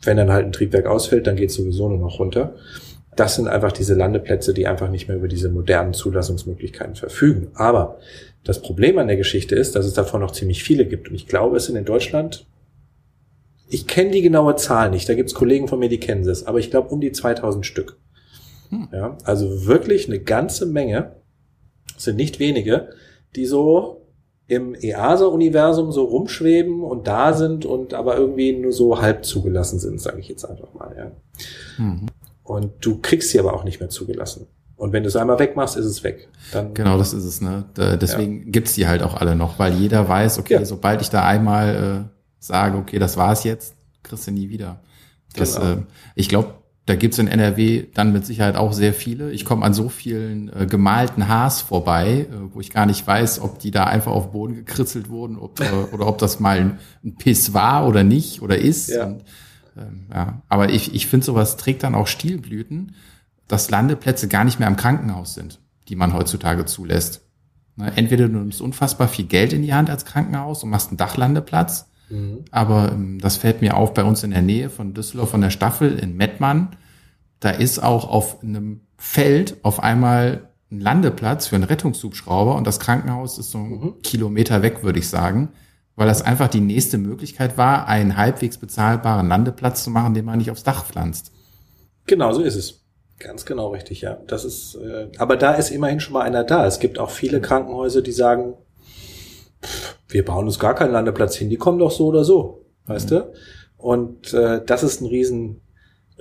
[0.03, 2.55] Wenn dann halt ein Triebwerk ausfällt, dann geht sowieso nur noch runter.
[3.17, 7.49] Das sind einfach diese Landeplätze, die einfach nicht mehr über diese modernen Zulassungsmöglichkeiten verfügen.
[7.55, 7.99] Aber
[8.45, 11.09] das Problem an der Geschichte ist, dass es davon noch ziemlich viele gibt.
[11.09, 12.47] Und ich glaube, es sind in Deutschland,
[13.69, 16.47] ich kenne die genaue Zahl nicht, da gibt es Kollegen von mir, die kennen es,
[16.47, 17.99] aber ich glaube um die 2000 Stück.
[18.71, 18.89] Hm.
[18.93, 21.17] Ja, also wirklich eine ganze Menge,
[21.97, 22.91] sind nicht wenige,
[23.37, 24.07] die so
[24.47, 30.01] im EASA-Universum so rumschweben und da sind und aber irgendwie nur so halb zugelassen sind,
[30.01, 30.95] sage ich jetzt einfach mal.
[30.97, 31.85] Ja.
[31.85, 32.07] Mhm.
[32.43, 34.47] Und du kriegst sie aber auch nicht mehr zugelassen.
[34.77, 36.29] Und wenn du es einmal wegmachst, ist es weg.
[36.53, 37.43] Dann genau, das ist es.
[37.43, 37.67] Ne?
[37.77, 38.51] deswegen ja.
[38.51, 40.65] gibt's die halt auch alle noch, weil jeder weiß, okay, ja.
[40.65, 44.81] sobald ich da einmal äh, sage, okay, das war's jetzt, kriegst du nie wieder.
[45.37, 45.73] Das, genau.
[45.73, 45.77] äh,
[46.15, 46.55] ich glaube,
[46.87, 49.31] da gibt's in NRW dann mit Sicherheit auch sehr viele.
[49.31, 53.43] Ich komme an so vielen äh, gemalten Haars vorbei, äh, wo ich gar nicht weiß,
[53.43, 56.79] ob die da einfach auf Boden gekritzelt wurden ob, äh, oder ob das mal ein,
[57.05, 58.89] ein Piss war oder nicht oder ist.
[58.89, 59.07] Ja.
[59.07, 59.25] Und,
[59.77, 60.43] ähm, ja.
[60.49, 62.95] Aber ich, ich finde, sowas trägt dann auch Stilblüten,
[63.49, 67.23] dass Landeplätze gar nicht mehr im Krankenhaus sind, die man heutzutage zulässt.
[67.77, 70.97] Ne, entweder du nimmst unfassbar viel Geld in die Hand als Krankenhaus und machst einen
[70.97, 72.45] Dachlandeplatz, mhm.
[72.51, 75.51] aber ähm, das fällt mir auf bei uns in der Nähe von Düsseldorf von der
[75.51, 76.77] Staffel in Mettmann.
[77.41, 82.79] Da ist auch auf einem Feld auf einmal ein Landeplatz für einen Rettungshubschrauber und das
[82.79, 84.03] Krankenhaus ist so ein mhm.
[84.03, 85.49] Kilometer weg, würde ich sagen
[86.01, 90.39] weil das einfach die nächste Möglichkeit war, einen halbwegs bezahlbaren Landeplatz zu machen, den man
[90.39, 91.31] nicht aufs Dach pflanzt.
[92.07, 92.87] Genau, so ist es.
[93.19, 94.17] Ganz genau richtig, ja.
[94.27, 96.65] Das ist, äh, aber da ist immerhin schon mal einer da.
[96.65, 98.55] Es gibt auch viele Krankenhäuser, die sagen,
[99.63, 103.11] pff, wir bauen uns gar keinen Landeplatz hin, die kommen doch so oder so, weißt
[103.11, 103.15] mhm.
[103.17, 103.33] du?
[103.77, 105.61] Und äh, das ist ein riesen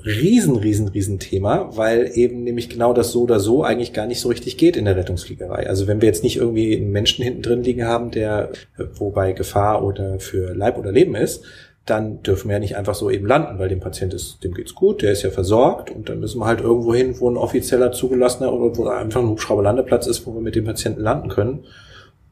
[0.05, 4.19] riesen, riesen, riesen Thema, weil eben nämlich genau das so oder so eigentlich gar nicht
[4.19, 5.67] so richtig geht in der Rettungsfliegerei.
[5.67, 8.51] Also wenn wir jetzt nicht irgendwie einen Menschen hinten drin liegen haben, der
[8.95, 11.43] wobei Gefahr oder für Leib oder Leben ist,
[11.85, 14.75] dann dürfen wir ja nicht einfach so eben landen, weil dem Patient ist, dem geht's
[14.75, 17.91] gut, der ist ja versorgt und dann müssen wir halt irgendwo hin, wo ein offizieller
[17.91, 21.65] zugelassener oder wo einfach ein Hubschrauberlandeplatz ist, wo wir mit dem Patienten landen können.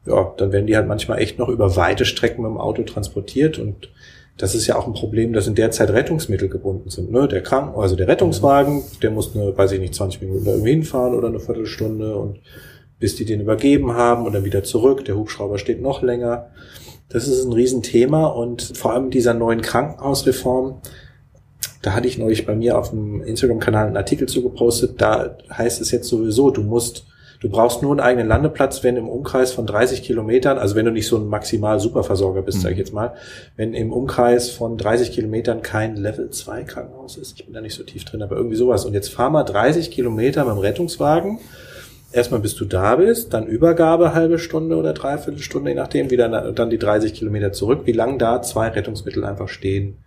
[0.06, 3.58] Ja, dann werden die halt manchmal echt noch über weite Strecken mit dem Auto transportiert
[3.58, 3.90] und
[4.38, 7.10] das ist ja auch ein Problem, dass in der Zeit Rettungsmittel gebunden sind.
[7.10, 7.26] Ne?
[7.26, 10.70] Der Kranken, also der Rettungswagen, der muss eine, weiß ich nicht, 20 Minuten da irgendwie
[10.70, 12.38] hinfahren oder eine Viertelstunde und
[13.00, 15.04] bis die den übergeben haben und dann wieder zurück.
[15.04, 16.50] Der Hubschrauber steht noch länger.
[17.08, 20.82] Das ist ein Riesenthema und vor allem dieser neuen Krankenhausreform,
[21.82, 25.90] da hatte ich neulich bei mir auf dem Instagram-Kanal einen Artikel zugepostet, da heißt es
[25.90, 27.07] jetzt sowieso, du musst
[27.40, 30.90] Du brauchst nur einen eigenen Landeplatz, wenn im Umkreis von 30 Kilometern, also wenn du
[30.90, 32.62] nicht so ein maximal Superversorger bist, mhm.
[32.62, 33.14] sage ich jetzt mal,
[33.56, 37.38] wenn im Umkreis von 30 Kilometern kein Level 2 Krankenhaus ist.
[37.38, 38.84] Ich bin da nicht so tief drin, aber irgendwie sowas.
[38.84, 41.38] Und jetzt fahr mal 30 Kilometer mit dem Rettungswagen.
[42.10, 46.52] Erstmal bis du da bist, dann Übergabe halbe Stunde oder dreiviertel Stunde, je nachdem, wieder
[46.52, 49.98] dann die 30 Kilometer zurück, wie lang da zwei Rettungsmittel einfach stehen.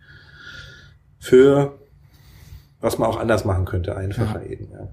[1.19, 1.75] Für
[2.81, 4.49] was man auch anders machen könnte, einfacher ja.
[4.49, 4.69] eben.
[4.71, 4.89] Ja.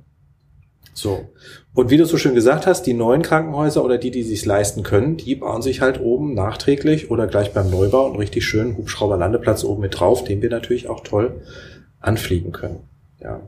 [0.94, 1.28] So.
[1.74, 4.82] Und wie du so schön gesagt hast, die neuen Krankenhäuser oder die, die sich leisten
[4.82, 9.64] können, die bauen sich halt oben nachträglich oder gleich beim Neubau einen richtig schönen Hubschrauberlandeplatz
[9.64, 11.42] oben mit drauf, den wir natürlich auch toll
[12.00, 12.80] anfliegen können.
[13.20, 13.40] Ja.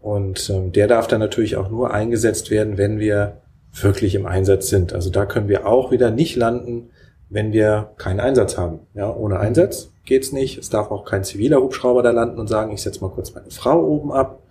[0.00, 3.38] Und ähm, der darf dann natürlich auch nur eingesetzt werden, wenn wir
[3.72, 4.92] wirklich im Einsatz sind.
[4.92, 6.90] Also da können wir auch wieder nicht landen,
[7.28, 8.80] wenn wir keinen Einsatz haben.
[8.94, 10.58] Ja, ohne Einsatz geht's nicht.
[10.58, 13.50] Es darf auch kein ziviler Hubschrauber da landen und sagen, ich setze mal kurz meine
[13.50, 14.42] Frau oben ab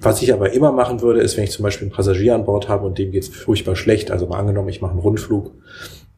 [0.00, 2.68] was ich aber immer machen würde, ist, wenn ich zum Beispiel einen Passagier an Bord
[2.68, 5.52] habe und dem geht's furchtbar schlecht, also mal angenommen, ich mache einen Rundflug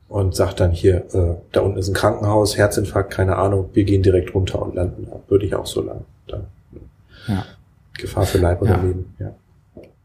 [0.08, 4.02] und sage dann hier, äh, da unten ist ein Krankenhaus, Herzinfarkt, keine Ahnung, wir gehen
[4.02, 5.06] direkt runter und landen.
[5.10, 6.04] Da würde ich auch so lang.
[6.26, 6.46] Dann,
[7.28, 7.44] ja.
[7.98, 8.82] Gefahr für Leib oder ja.
[8.82, 9.34] Leben, ja.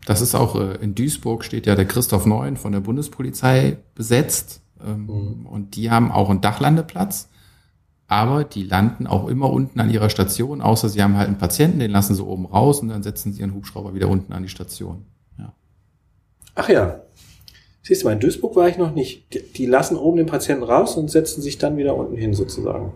[0.06, 4.62] Das ist auch äh, in Duisburg steht ja der Christoph Neun von der Bundespolizei besetzt.
[4.84, 5.46] Ähm, mhm.
[5.46, 7.30] Und die haben auch einen Dachlandeplatz
[8.12, 11.80] aber die landen auch immer unten an ihrer Station, außer sie haben halt einen Patienten,
[11.80, 14.50] den lassen sie oben raus und dann setzen sie ihren Hubschrauber wieder unten an die
[14.50, 15.06] Station.
[15.40, 15.54] Ja.
[16.56, 17.04] Ach ja.
[17.84, 19.34] Siehst du mal, in Duisburg war ich noch nicht.
[19.34, 22.92] Die, die lassen oben den Patienten raus und setzen sich dann wieder unten hin, sozusagen.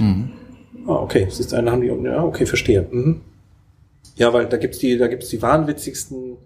[0.00, 0.32] Mhm.
[0.88, 1.28] Ah, okay.
[1.30, 2.06] Siehst du, einen haben die unten.
[2.06, 2.88] Ja, okay, verstehe.
[2.90, 3.20] Mhm.
[4.16, 6.36] Ja, weil da gibt's die, da gibt's die wahnwitzigsten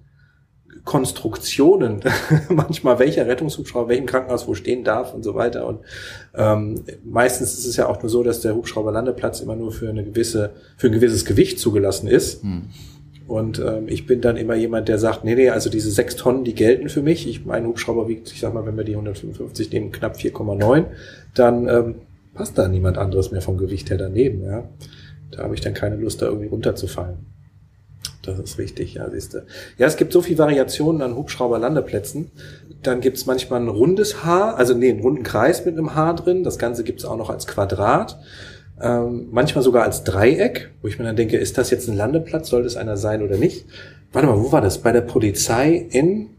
[0.86, 2.00] Konstruktionen,
[2.48, 5.66] manchmal welcher Rettungshubschrauber welchem Krankenhaus wo stehen darf und so weiter.
[5.66, 5.80] Und
[6.34, 10.04] ähm, meistens ist es ja auch nur so, dass der Hubschrauberlandeplatz immer nur für eine
[10.04, 12.42] gewisse, für ein gewisses Gewicht zugelassen ist.
[12.42, 12.68] Hm.
[13.26, 16.44] Und ähm, ich bin dann immer jemand, der sagt, nee, nee, also diese sechs Tonnen,
[16.44, 17.28] die gelten für mich.
[17.28, 20.84] Ich, mein Hubschrauber wiegt, ich sag mal, wenn wir die 155 nehmen, knapp 4,9,
[21.34, 21.94] dann ähm,
[22.32, 24.44] passt da niemand anderes mehr vom Gewicht her daneben.
[24.44, 24.68] Ja,
[25.32, 27.35] Da habe ich dann keine Lust, da irgendwie runterzufallen.
[28.26, 29.46] Das ist richtig, ja, siehst du.
[29.78, 32.30] Ja, es gibt so viel Variationen an Hubschrauberlandeplätzen.
[32.82, 36.44] Dann gibt's manchmal ein rundes Haar, also nee, einen runden Kreis mit einem Haar drin.
[36.44, 38.18] Das Ganze gibt's auch noch als Quadrat.
[38.80, 42.48] Ähm, manchmal sogar als Dreieck, wo ich mir dann denke, ist das jetzt ein Landeplatz?
[42.48, 43.64] Soll das einer sein oder nicht?
[44.12, 44.78] Warte mal, wo war das?
[44.78, 46.30] Bei der Polizei in.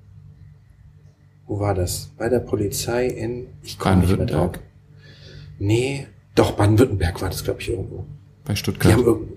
[1.48, 2.12] Wo war das?
[2.18, 3.48] Bei der Polizei in.
[3.64, 4.52] Ich komme nicht mehr drauf.
[5.60, 8.06] Nee, doch, Baden-Württemberg war das, glaube ich, irgendwo.
[8.46, 8.94] Bei Stuttgart.
[8.94, 9.30] Die haben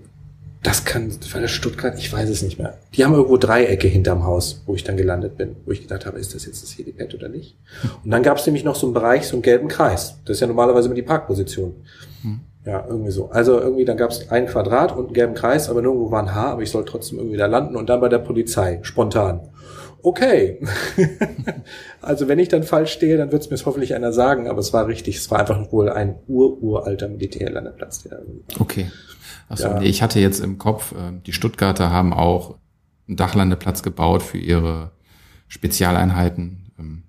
[0.63, 1.97] das kann, war das Stuttgart?
[1.97, 2.77] Ich weiß es nicht mehr.
[2.93, 6.19] Die haben irgendwo Dreiecke hinterm Haus, wo ich dann gelandet bin, wo ich gedacht habe,
[6.19, 7.57] ist das jetzt das Helipad oder nicht?
[8.03, 10.17] Und dann gab es nämlich noch so einen Bereich, so einen gelben Kreis.
[10.25, 11.73] Das ist ja normalerweise immer die Parkposition.
[12.21, 12.41] Hm.
[12.63, 13.31] Ja, irgendwie so.
[13.31, 16.35] Also irgendwie, dann gab es ein Quadrat und einen gelben Kreis, aber nirgendwo war ein
[16.35, 19.49] Haar, aber ich soll trotzdem irgendwie da landen und dann bei der Polizei, spontan.
[20.03, 20.59] Okay.
[22.01, 24.73] also wenn ich dann falsch stehe, dann wird es mir hoffentlich einer sagen, aber es
[24.73, 28.03] war richtig, es war einfach wohl ein ururalter Militärlandeplatz.
[28.03, 28.21] Der
[28.59, 28.91] okay.
[29.49, 29.79] Achso, ja.
[29.79, 32.57] nee, ich hatte jetzt im Kopf, äh, die Stuttgarter haben auch
[33.07, 34.91] einen Dachlandeplatz gebaut für ihre
[35.47, 36.71] Spezialeinheiten.
[36.79, 37.03] Ähm,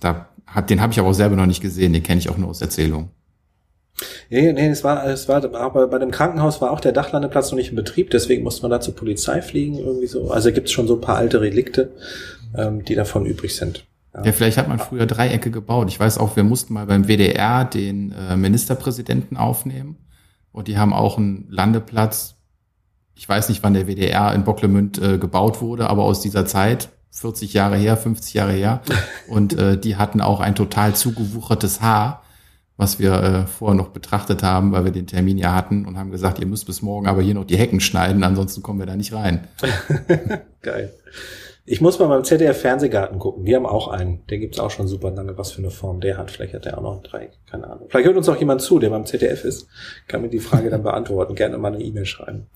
[0.00, 2.38] da hat, den habe ich aber auch selber noch nicht gesehen, den kenne ich auch
[2.38, 3.10] nur aus Erzählungen.
[4.30, 7.56] Nee, nee, es war, es war, aber bei dem Krankenhaus war auch der Dachlandeplatz noch
[7.56, 10.30] nicht in Betrieb, deswegen musste man da zur Polizei fliegen, irgendwie so.
[10.30, 11.92] Also gibt es schon so ein paar alte Relikte,
[12.56, 13.84] ähm, die davon übrig sind.
[14.14, 14.24] Ja.
[14.24, 14.32] ja.
[14.32, 15.88] vielleicht hat man früher Dreiecke gebaut.
[15.88, 19.96] Ich weiß auch, wir mussten mal beim WDR den äh, Ministerpräsidenten aufnehmen.
[20.50, 22.36] Und die haben auch einen Landeplatz.
[23.14, 26.90] Ich weiß nicht, wann der WDR in Bocklemünd äh, gebaut wurde, aber aus dieser Zeit,
[27.10, 28.82] 40 Jahre her, 50 Jahre her.
[29.28, 32.22] Und äh, die hatten auch ein total zugewuchertes Haar,
[32.82, 36.10] was wir äh, vorher noch betrachtet haben, weil wir den Termin ja hatten und haben
[36.10, 38.96] gesagt, ihr müsst bis morgen aber hier noch die Hecken schneiden, ansonsten kommen wir da
[38.96, 39.46] nicht rein.
[40.62, 40.92] Geil.
[41.64, 43.44] Ich muss mal beim ZDF Fernsehgarten gucken.
[43.44, 44.26] Die haben auch einen.
[44.26, 45.38] Der gibt's auch schon super lange.
[45.38, 46.32] Was für eine Form der hat.
[46.32, 47.30] Vielleicht hat der auch noch ein Dreieck.
[47.48, 47.86] Keine Ahnung.
[47.88, 49.68] Vielleicht hört uns auch jemand zu, der beim ZDF ist.
[50.08, 51.36] Kann mir die Frage dann beantworten.
[51.36, 52.48] Gerne mal eine E-Mail schreiben.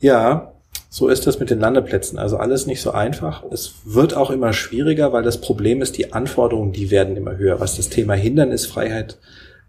[0.00, 0.52] Ja,
[0.88, 2.18] so ist das mit den Landeplätzen.
[2.18, 3.44] Also alles nicht so einfach.
[3.50, 7.60] Es wird auch immer schwieriger, weil das Problem ist, die Anforderungen, die werden immer höher.
[7.60, 9.18] Was das Thema Hindernisfreiheit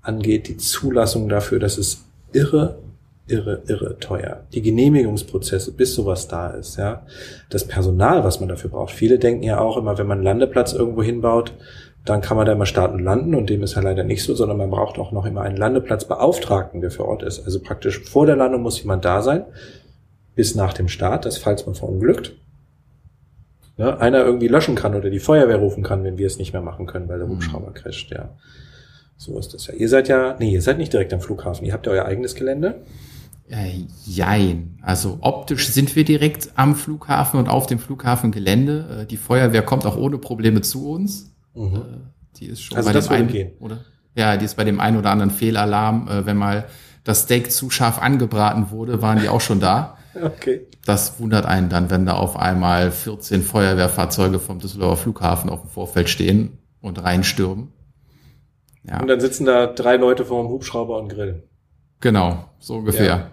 [0.02, 2.78] angeht, die Zulassung dafür, das ist irre
[3.32, 4.42] irre, irre teuer.
[4.54, 7.04] Die Genehmigungsprozesse, bis sowas da ist, ja.
[7.50, 8.92] Das Personal, was man dafür braucht.
[8.92, 11.54] Viele denken ja auch immer, wenn man einen Landeplatz irgendwo hinbaut,
[12.04, 14.34] dann kann man da immer starten und landen und dem ist ja leider nicht so,
[14.34, 17.46] sondern man braucht auch noch immer einen Landeplatzbeauftragten, der vor Ort ist.
[17.46, 19.46] Also praktisch vor der Landung muss jemand da sein,
[20.36, 22.34] bis nach dem Start, das falls man verunglückt.
[23.78, 26.62] Ja, einer irgendwie löschen kann oder die Feuerwehr rufen kann, wenn wir es nicht mehr
[26.62, 27.34] machen können, weil der mhm.
[27.34, 28.30] Hubschrauber crasht, ja.
[29.18, 29.74] So ist das ja.
[29.74, 31.66] Ihr seid ja, nee, ihr seid nicht direkt am Flughafen.
[31.66, 32.82] Ihr habt ja euer eigenes Gelände.
[33.50, 34.80] Äh, jein.
[34.82, 39.02] Also optisch sind wir direkt am Flughafen und auf dem Flughafengelände.
[39.02, 41.32] Äh, die Feuerwehr kommt auch ohne Probleme zu uns.
[41.54, 41.76] Mhm.
[41.76, 41.80] Äh,
[42.38, 43.52] die ist schon also bei dem einen, gehen.
[43.60, 43.80] oder?
[44.16, 46.08] Ja, die ist bei dem einen oder anderen Fehlalarm.
[46.08, 46.66] Äh, wenn mal
[47.04, 49.98] das Steak zu scharf angebraten wurde, waren die auch schon da.
[50.16, 50.68] Okay.
[50.86, 55.70] Das wundert einen dann, wenn da auf einmal 14 Feuerwehrfahrzeuge vom Düsseldorfer Flughafen auf dem
[55.70, 57.70] Vorfeld stehen und reinstürmen.
[58.84, 59.00] Ja.
[59.00, 61.44] Und dann sitzen da drei Leute vor dem Hubschrauber und grillen.
[62.00, 63.06] Genau, so ungefähr.
[63.06, 63.32] Ja.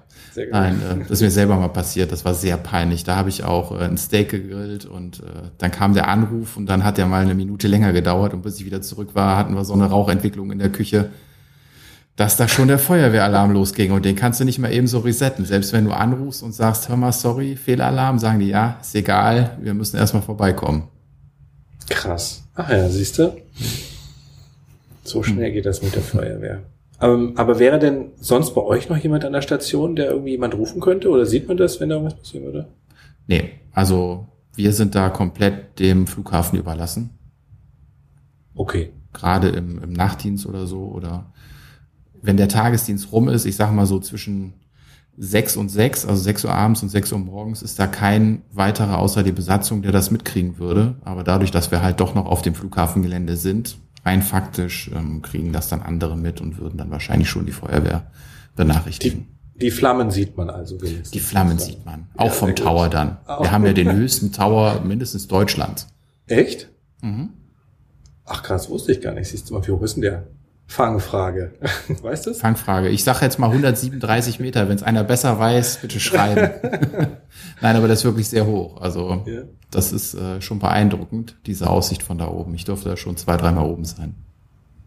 [0.51, 2.13] Nein, äh, das ist mir selber mal passiert.
[2.13, 3.03] Das war sehr peinlich.
[3.03, 6.67] Da habe ich auch äh, ein Steak gegrillt und äh, dann kam der Anruf und
[6.67, 9.55] dann hat der mal eine Minute länger gedauert und bis ich wieder zurück war, hatten
[9.55, 11.11] wir so eine Rauchentwicklung in der Küche,
[12.19, 15.45] dass da schon der Feuerwehralarm losging und den kannst du nicht mal eben so resetten.
[15.45, 19.57] Selbst wenn du anrufst und sagst, hör mal, sorry, Fehlalarm, sagen die, ja, ist egal,
[19.61, 20.89] wir müssen erstmal vorbeikommen.
[21.89, 22.43] Krass.
[22.57, 23.37] Ach ja, siehst du?
[25.05, 26.65] So schnell geht das mit der Feuerwehr.
[27.01, 30.55] Ähm, aber wäre denn sonst bei euch noch jemand an der Station, der irgendwie jemand
[30.55, 31.11] rufen könnte?
[31.11, 32.67] Oder sieht man das, wenn da irgendwas passieren würde?
[33.29, 34.27] Nee, also
[34.57, 37.11] wir sind da komplett dem Flughafen überlassen.
[38.57, 38.91] Okay.
[39.13, 40.81] Gerade im, im Nachtdienst oder so.
[40.81, 41.33] Oder
[42.23, 44.55] wenn der Tagesdienst rum ist, ich sag mal so zwischen
[45.17, 48.99] sechs und sechs, also sechs Uhr abends und sechs Uhr morgens, ist da kein weiterer
[48.99, 50.95] außer die Besatzung, der das mitkriegen würde.
[51.05, 55.53] Aber dadurch, dass wir halt doch noch auf dem Flughafengelände sind, rein faktisch ähm, kriegen
[55.53, 58.11] das dann andere mit und würden dann wahrscheinlich schon die Feuerwehr
[58.55, 59.27] benachrichtigen.
[59.55, 61.11] Die, die Flammen sieht man also wenigstens.
[61.11, 62.07] Die Flammen sieht man.
[62.17, 62.95] Auch ja, vom Tower gut.
[62.95, 63.17] dann.
[63.27, 65.89] Auch Wir haben ja den höchsten Tower mindestens Deutschlands.
[66.27, 66.71] Echt?
[67.03, 67.31] Mhm.
[68.25, 69.29] Ach krass, wusste ich gar nicht.
[69.29, 70.29] Siehst du mal, wie hoch ist denn der?
[70.71, 71.53] Fangfrage.
[72.03, 72.91] Weißt du Fangfrage.
[72.91, 74.69] Ich sage jetzt mal 137 Meter.
[74.69, 76.51] Wenn es einer besser weiß, bitte schreiben.
[77.63, 78.79] Nein, aber das ist wirklich sehr hoch.
[78.81, 79.43] Also ja.
[79.71, 82.55] das ist äh, schon beeindruckend, diese Aussicht von da oben.
[82.55, 84.15] Ich durfte da schon zwei, dreimal oben sein.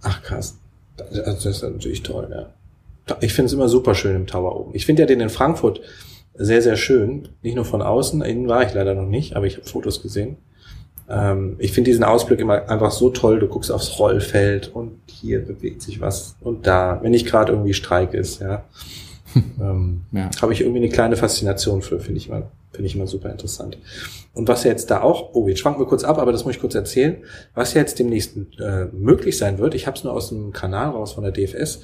[0.04, 0.60] Ach krass.
[0.98, 3.18] Das, das ist natürlich toll, ja.
[3.20, 4.76] Ich finde es immer super schön im Tower oben.
[4.76, 5.82] Ich finde ja den in Frankfurt,
[6.36, 7.30] Sehr, sehr schön.
[7.42, 10.38] Nicht nur von außen, innen war ich leider noch nicht, aber ich habe Fotos gesehen.
[11.10, 13.40] Ähm, ich finde diesen Ausblick immer einfach so toll.
[13.40, 17.74] Du guckst aufs Rollfeld und hier bewegt sich was und da, wenn nicht gerade irgendwie
[17.74, 18.64] Streik ist, ja.
[19.60, 20.30] ähm, ja.
[20.42, 23.78] Habe ich irgendwie eine kleine Faszination für, finde ich mal, finde ich immer super interessant.
[24.34, 26.56] Und was ja jetzt da auch, oh, jetzt schwanken wir kurz ab, aber das muss
[26.56, 27.18] ich kurz erzählen,
[27.54, 30.90] was ja jetzt demnächst äh, möglich sein wird, ich habe es nur aus dem Kanal
[30.90, 31.82] raus von der DFS,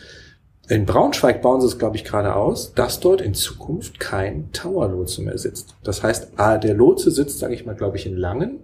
[0.70, 5.22] in Braunschweig bauen sie es, glaube ich, gerade aus, dass dort in Zukunft kein Tower-Lotse
[5.22, 5.76] mehr sitzt.
[5.84, 8.60] Das heißt, der Lotse sitzt, sage ich mal, glaube ich, in Langen.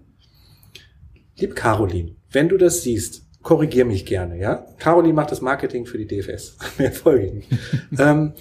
[1.37, 4.65] Lieb Caroline, wenn du das siehst, korrigier mich gerne, ja?
[4.79, 6.57] Caroline macht das Marketing für die DFS.
[6.77, 7.41] Mehr folge
[7.99, 8.33] ähm,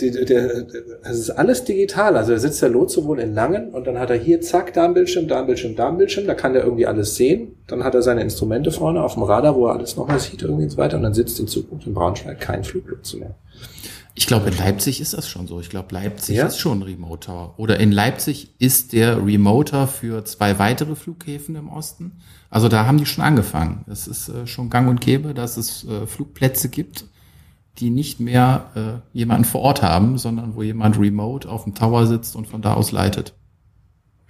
[0.00, 0.66] der, der,
[1.02, 2.16] das ist alles digital.
[2.16, 4.84] Also da sitzt der Lotse wohl in Langen und dann hat er hier, zack, da
[4.84, 6.26] ein Bildschirm, da ein Bildschirm, da ein Bildschirm.
[6.26, 7.56] Da kann der irgendwie alles sehen.
[7.66, 10.64] Dann hat er seine Instrumente vorne auf dem Radar, wo er alles nochmal sieht irgendwie
[10.64, 10.96] und so weiter.
[10.96, 13.34] Und dann sitzt in Zukunft in Braunschweig kein Fluglotse mehr.
[14.18, 15.60] Ich glaube, in Leipzig ist das schon so.
[15.60, 16.46] Ich glaube, Leipzig ja?
[16.46, 17.58] ist schon Remoter.
[17.58, 22.18] Oder in Leipzig ist der Remoter für zwei weitere Flughäfen im Osten.
[22.50, 23.84] Also da haben die schon angefangen.
[23.88, 27.04] Es ist äh, schon gang und gäbe, dass es äh, Flugplätze gibt
[27.78, 32.06] die nicht mehr äh, jemanden vor Ort haben, sondern wo jemand remote auf dem Tower
[32.06, 33.34] sitzt und von da aus leitet.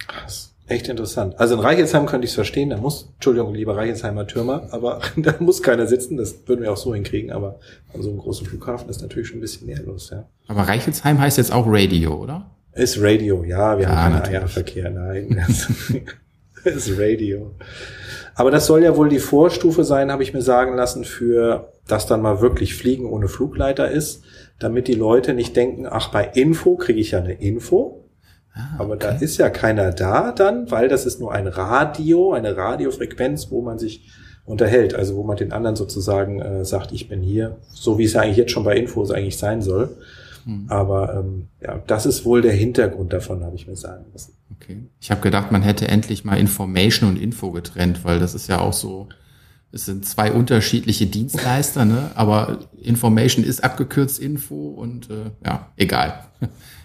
[0.07, 0.55] Krass.
[0.69, 1.41] Echt interessant.
[1.41, 5.35] Also in Reichelsheim könnte ich es verstehen, da muss, Entschuldigung, lieber Reichelsheimer Türmer, aber da
[5.41, 7.59] muss keiner sitzen, das würden wir auch so hinkriegen, aber
[7.95, 10.29] an so einem großen Flughafen ist natürlich schon ein bisschen mehr los, ja.
[10.47, 12.51] Aber Reichelsheim heißt jetzt auch Radio, oder?
[12.75, 15.43] Ist Radio, ja, wir ja, haben keinen Eierverkehr, nein.
[16.65, 17.55] ist Radio.
[18.35, 22.07] Aber das soll ja wohl die Vorstufe sein, habe ich mir sagen lassen, für das
[22.07, 24.23] dann mal wirklich Fliegen ohne Flugleiter ist,
[24.59, 27.98] damit die Leute nicht denken, ach, bei Info kriege ich ja eine Info.
[28.59, 28.83] Ah, okay.
[28.83, 33.51] Aber da ist ja keiner da dann, weil das ist nur ein Radio, eine Radiofrequenz,
[33.51, 34.11] wo man sich
[34.45, 38.15] unterhält, also wo man den anderen sozusagen äh, sagt, ich bin hier, so wie es
[38.15, 39.97] ja eigentlich jetzt schon bei Infos eigentlich sein soll.
[40.45, 40.67] Hm.
[40.69, 44.33] Aber ähm, ja, das ist wohl der Hintergrund davon, habe ich mir sagen lassen.
[44.57, 44.79] Okay.
[45.01, 48.59] Ich habe gedacht, man hätte endlich mal Information und Info getrennt, weil das ist ja
[48.61, 49.09] auch so,
[49.71, 52.11] es sind zwei unterschiedliche Dienstleister, ne?
[52.15, 56.25] aber Information ist abgekürzt Info und äh, ja, egal.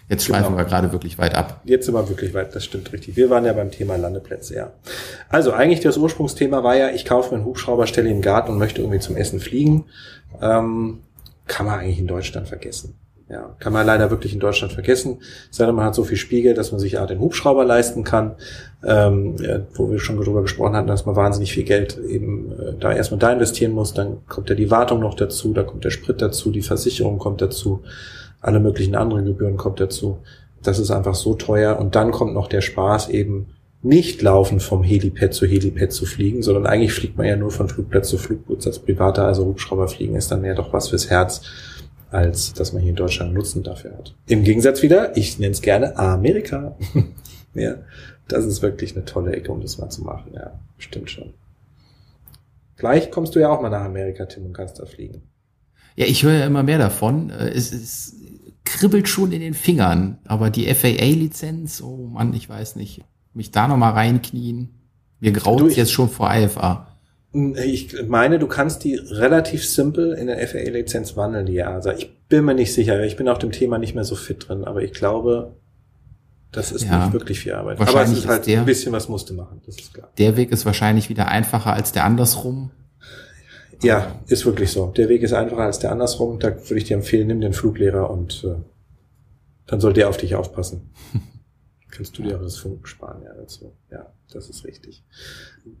[0.08, 0.58] Jetzt schweifen genau.
[0.58, 1.62] wir gerade wirklich weit ab.
[1.64, 3.16] Jetzt sind wir wirklich weit, das stimmt richtig.
[3.16, 4.72] Wir waren ja beim Thema Landeplätze, ja.
[5.30, 8.52] Also eigentlich das Ursprungsthema war ja, ich kaufe mir einen Hubschrauber, stelle ihn im Garten
[8.52, 9.84] und möchte irgendwie zum Essen fliegen.
[10.42, 11.00] Ähm,
[11.46, 12.96] kann man eigentlich in Deutschland vergessen.
[13.28, 15.22] Ja, kann man leider wirklich in Deutschland vergessen.
[15.50, 18.36] Sei denn, man hat so viel Spiegel, dass man sich ja den Hubschrauber leisten kann,
[18.84, 19.36] ähm,
[19.74, 23.18] wo wir schon darüber gesprochen hatten, dass man wahnsinnig viel Geld eben äh, da erstmal
[23.18, 23.94] da investieren muss.
[23.94, 27.40] Dann kommt ja die Wartung noch dazu, da kommt der Sprit dazu, die Versicherung kommt
[27.40, 27.82] dazu,
[28.44, 30.18] alle möglichen anderen Gebühren kommt dazu.
[30.62, 31.78] Das ist einfach so teuer.
[31.78, 33.46] Und dann kommt noch der Spaß eben
[33.82, 37.68] nicht laufen vom Helipad zu Helipad zu fliegen, sondern eigentlich fliegt man ja nur von
[37.68, 41.42] Flugplatz zu Flugplatz als Privater, also Hubschrauber fliegen ist dann mehr doch was fürs Herz
[42.14, 44.14] als dass man hier in Deutschland Nutzen dafür hat.
[44.28, 46.76] Im Gegensatz wieder, ich nenne es gerne Amerika.
[47.54, 47.74] ja,
[48.28, 50.32] das ist wirklich eine tolle Ecke, um das mal zu machen.
[50.32, 51.34] Ja, stimmt schon.
[52.76, 55.22] Gleich kommst du ja auch mal nach Amerika, Tim, und kannst da fliegen.
[55.96, 57.30] Ja, ich höre ja immer mehr davon.
[57.30, 58.14] Äh, es, es
[58.64, 63.02] kribbelt schon in den Fingern, aber die FAA-Lizenz, oh Mann, ich weiß nicht,
[63.34, 64.70] mich da nochmal reinknien.
[65.20, 66.88] Mir graut jetzt schon vor IFA.
[67.32, 71.92] Ich meine, du kannst die relativ simpel in der FAA-Lizenz wandeln, die EASA.
[71.94, 74.64] Ich bin mir nicht sicher, ich bin auf dem Thema nicht mehr so fit drin,
[74.64, 75.56] aber ich glaube,
[76.52, 77.80] das ist ja, nicht wirklich viel Arbeit.
[77.80, 80.08] Aber es ist halt der, ein bisschen was musste machen, das ist klar.
[80.18, 82.70] Der Weg ist wahrscheinlich wieder einfacher als der andersrum.
[83.84, 84.86] Ja, ist wirklich so.
[84.96, 86.38] Der Weg ist einfacher als der andersrum.
[86.38, 88.56] Da würde ich dir empfehlen, nimm den Fluglehrer und äh,
[89.66, 90.90] dann soll der auf dich aufpassen.
[91.90, 93.72] Kannst du dir auch das Funken sparen, ja, dazu.
[93.90, 95.04] Ja, das ist richtig.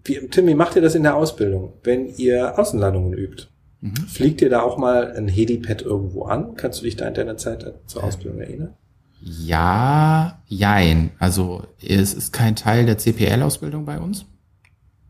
[0.04, 3.48] Wie, Tim, wie macht ihr das in der Ausbildung, wenn ihr Außenlandungen übt?
[3.80, 3.96] Mhm.
[3.96, 6.54] Fliegt ihr da auch mal ein Helipad irgendwo an?
[6.54, 8.74] Kannst du dich da in deiner Zeit zur Ausbildung erinnern?
[9.20, 11.10] Ja, jein.
[11.18, 14.26] Also es ist kein Teil der CPL-Ausbildung bei uns.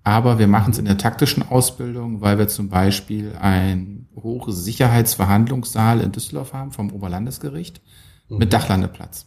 [0.05, 6.01] Aber wir machen es in der taktischen Ausbildung, weil wir zum Beispiel ein hohes Sicherheitsverhandlungssaal
[6.01, 7.81] in Düsseldorf haben vom Oberlandesgericht
[8.29, 8.39] mhm.
[8.39, 9.27] mit Dachlandeplatz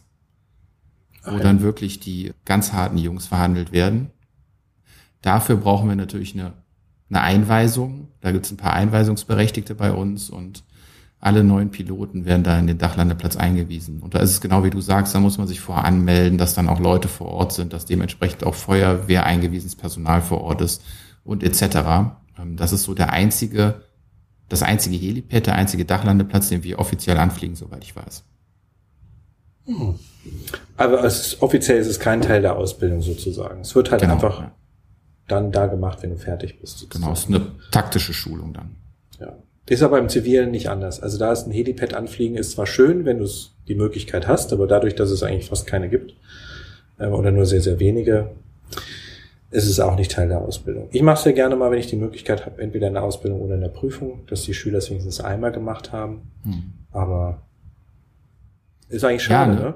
[1.32, 4.10] wo dann wirklich die ganz harten Jungs verhandelt werden.
[5.22, 6.54] Dafür brauchen wir natürlich eine,
[7.10, 8.08] eine Einweisung.
[8.20, 10.64] Da gibt es ein paar Einweisungsberechtigte bei uns und
[11.20, 14.00] alle neuen Piloten werden da in den Dachlandeplatz eingewiesen.
[14.00, 16.54] Und da ist es genau wie du sagst, da muss man sich vorher anmelden, dass
[16.54, 20.84] dann auch Leute vor Ort sind, dass dementsprechend auch Feuerwehr eingewiesenes Personal vor Ort ist
[21.24, 21.62] und etc.
[22.38, 23.82] Ähm, das ist so der einzige,
[24.48, 28.22] das einzige Helipad, der einzige Dachlandeplatz, den wir offiziell anfliegen, soweit ich weiß.
[29.66, 29.96] Hm.
[30.76, 33.62] Aber es ist, offiziell ist es kein Teil der Ausbildung sozusagen.
[33.62, 34.52] Es wird halt genau, einfach ja.
[35.26, 36.78] dann da gemacht, wenn du fertig bist.
[36.78, 37.02] Sozusagen.
[37.02, 38.76] Genau, es ist eine taktische Schulung dann.
[39.68, 39.74] Ja.
[39.74, 41.00] Ist aber im Zivilen nicht anders.
[41.00, 44.52] Also da ist ein Helipad anfliegen, ist zwar schön, wenn du es die Möglichkeit hast,
[44.52, 46.14] aber dadurch, dass es eigentlich fast keine gibt,
[46.98, 48.30] ähm, oder nur sehr, sehr wenige,
[49.50, 50.88] ist es auch nicht Teil der Ausbildung.
[50.90, 53.40] Ich mache es sehr gerne mal, wenn ich die Möglichkeit habe, entweder in der Ausbildung
[53.40, 56.30] oder in der Prüfung, dass die Schüler es wenigstens einmal gemacht haben.
[56.44, 56.72] Hm.
[56.92, 57.42] Aber
[58.88, 59.64] ist eigentlich schade, ja, ne?
[59.64, 59.74] ne?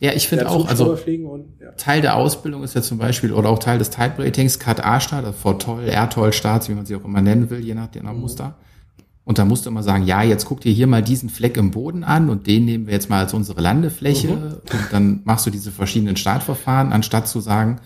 [0.00, 1.70] Ja, ich finde auch, also und, ja.
[1.76, 5.32] Teil der Ausbildung ist ja zum Beispiel, oder auch Teil des Type-Ratings, Cut A-Start, also
[5.32, 8.20] VTOL, R-Toll-Starts, wie man sie auch immer nennen will, je nach dem mhm.
[8.20, 8.56] Muster.
[9.24, 11.70] Und da musst du immer sagen, ja, jetzt guck dir hier mal diesen Fleck im
[11.70, 14.28] Boden an und den nehmen wir jetzt mal als unsere Landefläche.
[14.28, 14.42] Mhm.
[14.42, 17.80] Und dann machst du diese verschiedenen Startverfahren, anstatt zu sagen,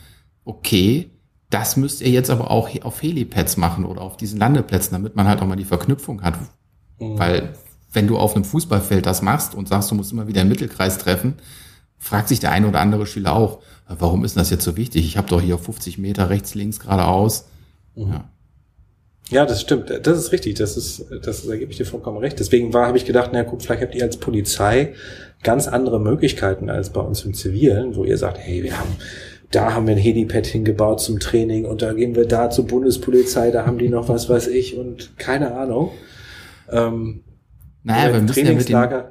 [0.45, 1.11] okay,
[1.51, 5.29] das müsst ihr jetzt aber auch auf Helipads machen oder auf diesen Landeplätzen, damit man
[5.29, 6.39] halt auch mal die Verknüpfung hat.
[6.99, 7.19] Mhm.
[7.19, 7.55] Weil
[7.93, 10.99] wenn du auf einem Fußballfeld das machst und sagst, du musst immer wieder im Mittelkreis
[10.99, 11.35] treffen,
[11.99, 15.05] fragt sich der eine oder andere Schüler auch, warum ist das jetzt so wichtig?
[15.07, 17.47] Ich habe doch hier 50 Meter rechts, links, geradeaus.
[17.95, 18.13] Mhm.
[18.13, 18.25] Ja.
[19.31, 19.91] Ja, das stimmt.
[20.03, 20.55] Das ist richtig.
[20.55, 22.39] Das ist, das, da gebe ich dir vollkommen recht.
[22.39, 24.95] Deswegen war, habe ich gedacht, na guck, vielleicht habt ihr als Polizei
[25.43, 28.97] ganz andere Möglichkeiten als bei uns im Zivilen, wo ihr sagt, hey, wir haben,
[29.51, 33.51] da haben wir ein Helipad hingebaut zum Training und da gehen wir da zur Bundespolizei,
[33.51, 35.93] da haben die noch was weiß ich und keine Ahnung.
[36.71, 37.23] Ähm,
[37.85, 39.05] naja, wir müssen, ja mit, den,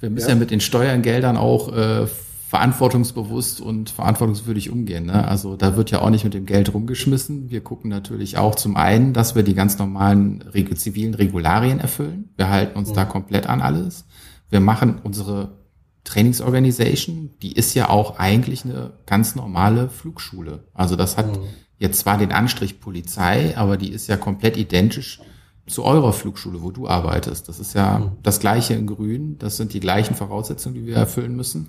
[0.00, 0.34] wir müssen ja.
[0.34, 2.06] ja mit den Steuergeldern auch äh,
[2.48, 5.04] verantwortungsbewusst und verantwortungswürdig umgehen.
[5.04, 5.28] Ne?
[5.28, 7.50] Also da wird ja auch nicht mit dem Geld rumgeschmissen.
[7.50, 12.30] Wir gucken natürlich auch zum einen, dass wir die ganz normalen reg zivilen Regularien erfüllen.
[12.36, 12.94] Wir halten uns mhm.
[12.94, 14.06] da komplett an alles.
[14.48, 15.58] Wir machen unsere
[16.04, 20.64] Trainingsorganisation, die ist ja auch eigentlich eine ganz normale Flugschule.
[20.72, 21.42] Also das hat mhm.
[21.76, 25.20] jetzt zwar den Anstrich Polizei, aber die ist ja komplett identisch
[25.66, 27.46] zu eurer Flugschule, wo du arbeitest.
[27.50, 28.12] Das ist ja mhm.
[28.22, 29.36] das gleiche in Grün.
[29.38, 31.68] Das sind die gleichen Voraussetzungen, die wir erfüllen müssen.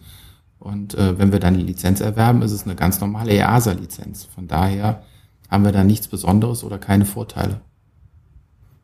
[0.59, 4.25] Und äh, wenn wir dann die Lizenz erwerben, ist es eine ganz normale EASA-Lizenz.
[4.25, 5.03] Von daher
[5.49, 7.61] haben wir da nichts Besonderes oder keine Vorteile.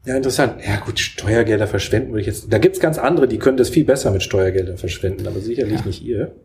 [0.05, 0.61] Ja, interessant.
[0.65, 2.51] Ja gut, Steuergelder verschwenden würde ich jetzt.
[2.51, 5.85] Da gibt's ganz andere, die können das viel besser mit Steuergeldern verschwenden, aber sicherlich ja.
[5.85, 6.35] nicht ihr.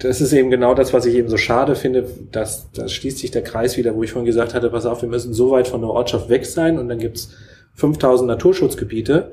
[0.00, 2.04] Das ist eben genau das, was ich eben so schade finde.
[2.32, 5.08] Dass, da schließt sich der Kreis wieder, wo ich vorhin gesagt hatte, pass auf, wir
[5.08, 7.30] müssen so weit von der Ortschaft weg sein und dann gibt's
[7.74, 9.32] 5000 Naturschutzgebiete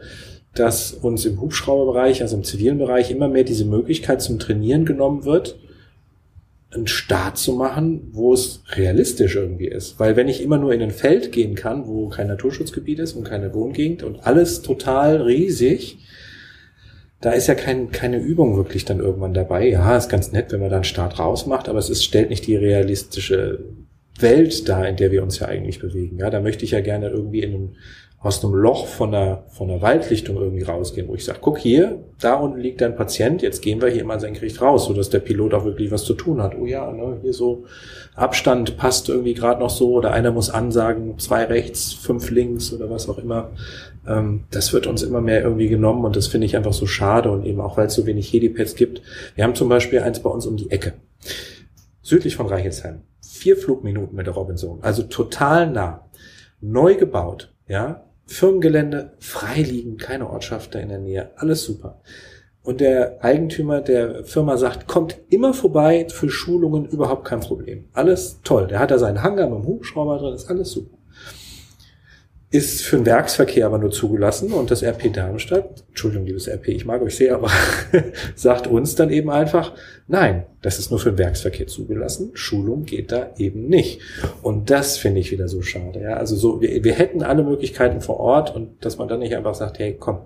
[0.55, 5.25] dass uns im Hubschrauberbereich, also im zivilen Bereich, immer mehr diese Möglichkeit zum Trainieren genommen
[5.25, 5.57] wird,
[6.71, 9.99] einen Start zu machen, wo es realistisch irgendwie ist.
[9.99, 13.23] Weil wenn ich immer nur in ein Feld gehen kann, wo kein Naturschutzgebiet ist und
[13.23, 15.97] keine Wohngegend und alles total riesig,
[17.21, 19.67] da ist ja kein, keine Übung wirklich dann irgendwann dabei.
[19.67, 22.55] Ja, ist ganz nett, wenn man dann Start rausmacht, aber es ist, stellt nicht die
[22.55, 23.63] realistische
[24.19, 26.19] Welt dar, in der wir uns ja eigentlich bewegen.
[26.19, 27.75] Ja, da möchte ich ja gerne irgendwie in einem
[28.21, 32.03] aus einem Loch von der, von der Waldlichtung irgendwie rausgehen, wo ich sage, guck hier,
[32.19, 35.53] da unten liegt ein Patient, jetzt gehen wir hier mal senkrecht raus, sodass der Pilot
[35.53, 36.53] auch wirklich was zu tun hat.
[36.59, 37.63] Oh ja, ne, hier so
[38.15, 42.89] Abstand passt irgendwie gerade noch so oder einer muss ansagen, zwei rechts, fünf links oder
[42.89, 43.51] was auch immer.
[44.05, 47.31] Ähm, das wird uns immer mehr irgendwie genommen und das finde ich einfach so schade
[47.31, 49.01] und eben auch, weil es so wenig Helipads gibt.
[49.35, 50.95] Wir haben zum Beispiel eins bei uns um die Ecke,
[52.01, 53.03] südlich von Reichelsheim.
[53.21, 56.05] Vier Flugminuten mit der Robinson, also total nah.
[56.59, 61.99] Neu gebaut, ja, Firmengelände, freiliegen, keine Ortschaft da in der Nähe, alles super.
[62.61, 67.85] Und der Eigentümer der Firma sagt, kommt immer vorbei für Schulungen, überhaupt kein Problem.
[67.93, 68.67] Alles toll.
[68.67, 70.98] Der hat da seinen Hangar mit dem Hubschrauber drin, ist alles super
[72.51, 76.85] ist für den Werksverkehr aber nur zugelassen und das RP Darmstadt, Entschuldigung, liebes RP, ich
[76.85, 77.51] mag euch sehr, aber
[78.35, 79.73] sagt uns dann eben einfach,
[80.07, 84.01] nein, das ist nur für den Werksverkehr zugelassen, Schulung geht da eben nicht.
[84.41, 86.01] Und das finde ich wieder so schade.
[86.01, 86.15] Ja?
[86.15, 89.53] Also so, wir, wir hätten alle Möglichkeiten vor Ort und dass man dann nicht einfach
[89.53, 90.21] sagt, hey, komm,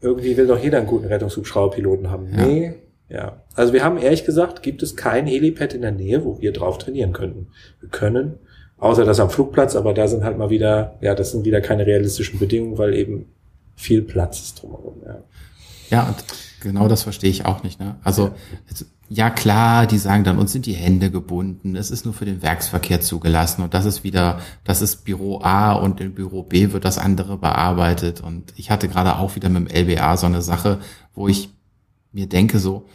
[0.00, 2.28] irgendwie will doch jeder einen guten Rettungshubschrauberpiloten haben.
[2.30, 2.46] Ja.
[2.46, 2.74] Nee,
[3.08, 3.42] ja.
[3.54, 6.78] Also wir haben ehrlich gesagt, gibt es kein Helipad in der Nähe, wo wir drauf
[6.78, 7.48] trainieren könnten.
[7.80, 8.38] Wir können
[8.78, 11.86] Außer das am Flugplatz, aber da sind halt mal wieder, ja, das sind wieder keine
[11.86, 13.26] realistischen Bedingungen, weil eben
[13.74, 15.22] viel Platz ist drumherum, ja.
[15.88, 16.16] Ja, und
[16.60, 17.96] genau das verstehe ich auch nicht, ne?
[18.02, 18.32] Also,
[19.08, 22.42] ja klar, die sagen dann, uns sind die Hände gebunden, es ist nur für den
[22.42, 26.84] Werksverkehr zugelassen und das ist wieder, das ist Büro A und in Büro B wird
[26.84, 30.80] das andere bearbeitet und ich hatte gerade auch wieder mit dem LBA so eine Sache,
[31.14, 31.50] wo ich
[32.12, 32.86] mir denke so,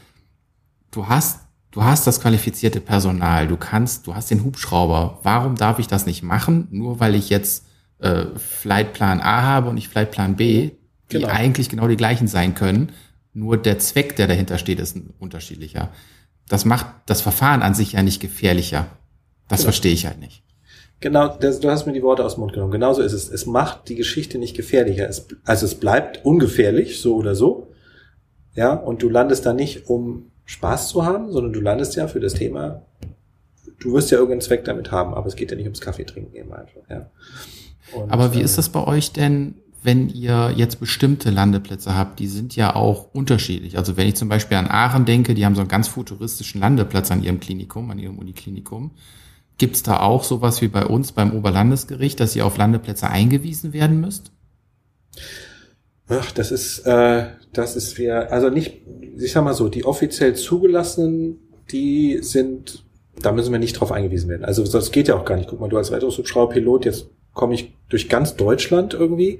[0.91, 1.39] du hast
[1.71, 5.19] du hast das qualifizierte Personal, du kannst, du hast den Hubschrauber.
[5.23, 6.67] Warum darf ich das nicht machen?
[6.71, 7.65] Nur weil ich jetzt
[7.99, 10.71] äh, Flightplan A habe und nicht Flightplan B,
[11.11, 11.29] die genau.
[11.29, 12.91] eigentlich genau die gleichen sein können.
[13.33, 15.89] Nur der Zweck, der dahinter steht, ist ein unterschiedlicher.
[16.47, 18.87] Das macht das Verfahren an sich ja nicht gefährlicher.
[19.47, 19.67] Das genau.
[19.67, 20.43] verstehe ich halt nicht.
[20.99, 22.71] Genau, das, du hast mir die Worte aus dem Mund genommen.
[22.71, 23.29] Genauso ist es.
[23.29, 25.07] Es macht die Geschichte nicht gefährlicher.
[25.09, 27.71] Es, also es bleibt ungefährlich, so oder so.
[28.53, 32.19] Ja, und du landest da nicht, um Spaß zu haben, sondern du landest ja für
[32.19, 32.81] das Thema,
[33.79, 36.35] du wirst ja irgendeinen Zweck damit haben, aber es geht ja nicht ums Kaffee trinken
[36.35, 37.09] eben einfach, ja.
[37.93, 42.19] Und, Aber wie äh, ist das bei euch denn, wenn ihr jetzt bestimmte Landeplätze habt?
[42.19, 43.77] Die sind ja auch unterschiedlich.
[43.77, 47.11] Also wenn ich zum Beispiel an Aachen denke, die haben so einen ganz futuristischen Landeplatz
[47.11, 48.91] an ihrem Klinikum, an ihrem Uniklinikum.
[49.57, 53.73] Gibt es da auch sowas wie bei uns beim Oberlandesgericht, dass ihr auf Landeplätze eingewiesen
[53.73, 54.31] werden müsst?
[56.13, 58.81] Ach, das ist, äh, das ist wir, also nicht,
[59.17, 61.39] ich sag mal so, die offiziell zugelassenen,
[61.71, 62.83] die sind,
[63.21, 64.43] da müssen wir nicht drauf eingewiesen werden.
[64.43, 65.47] Also das geht ja auch gar nicht.
[65.47, 69.39] Guck mal, du als Rettungshubschrauberpilot, jetzt komme ich durch ganz Deutschland irgendwie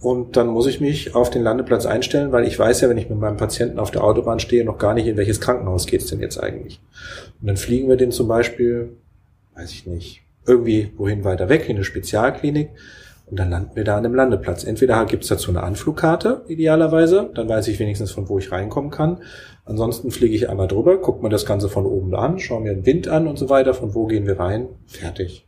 [0.00, 3.10] und dann muss ich mich auf den Landeplatz einstellen, weil ich weiß ja, wenn ich
[3.10, 6.20] mit meinem Patienten auf der Autobahn stehe, noch gar nicht, in welches Krankenhaus geht's denn
[6.20, 6.80] jetzt eigentlich.
[7.42, 8.96] Und dann fliegen wir den zum Beispiel,
[9.56, 12.70] weiß ich nicht, irgendwie wohin weiter weg, in eine Spezialklinik.
[13.30, 14.64] Und dann landen wir da an einem Landeplatz.
[14.64, 19.18] Entweder gibt's dazu eine Anflugkarte, idealerweise, dann weiß ich wenigstens, von wo ich reinkommen kann.
[19.64, 22.86] Ansonsten fliege ich einmal drüber, gucke mir das Ganze von oben an, schaue mir den
[22.86, 25.46] Wind an und so weiter, von wo gehen wir rein, fertig.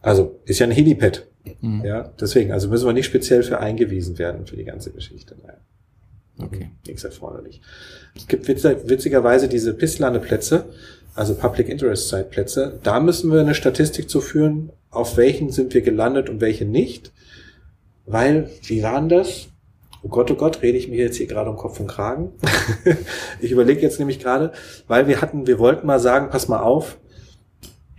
[0.00, 1.26] Also ist ja ein Helipad.
[1.60, 1.84] Mhm.
[1.84, 5.36] Ja, deswegen, also müssen wir nicht speziell für eingewiesen werden für die ganze Geschichte.
[5.40, 5.58] Naja.
[6.42, 6.70] Okay.
[6.86, 7.60] Nichts erforderlich.
[8.16, 10.64] Es gibt witzigerweise diese Pisslandeplätze,
[11.14, 12.78] also Public Interest Site Plätze.
[12.82, 17.12] Da müssen wir eine Statistik zu führen, auf welchen sind wir gelandet und welche nicht.
[18.06, 19.48] Weil, wie waren das?
[20.02, 22.32] Oh Gott, oh Gott, rede ich mir jetzt hier gerade um Kopf und Kragen.
[23.40, 24.52] ich überlege jetzt nämlich gerade,
[24.88, 26.96] weil wir hatten, wir wollten mal sagen, pass mal auf,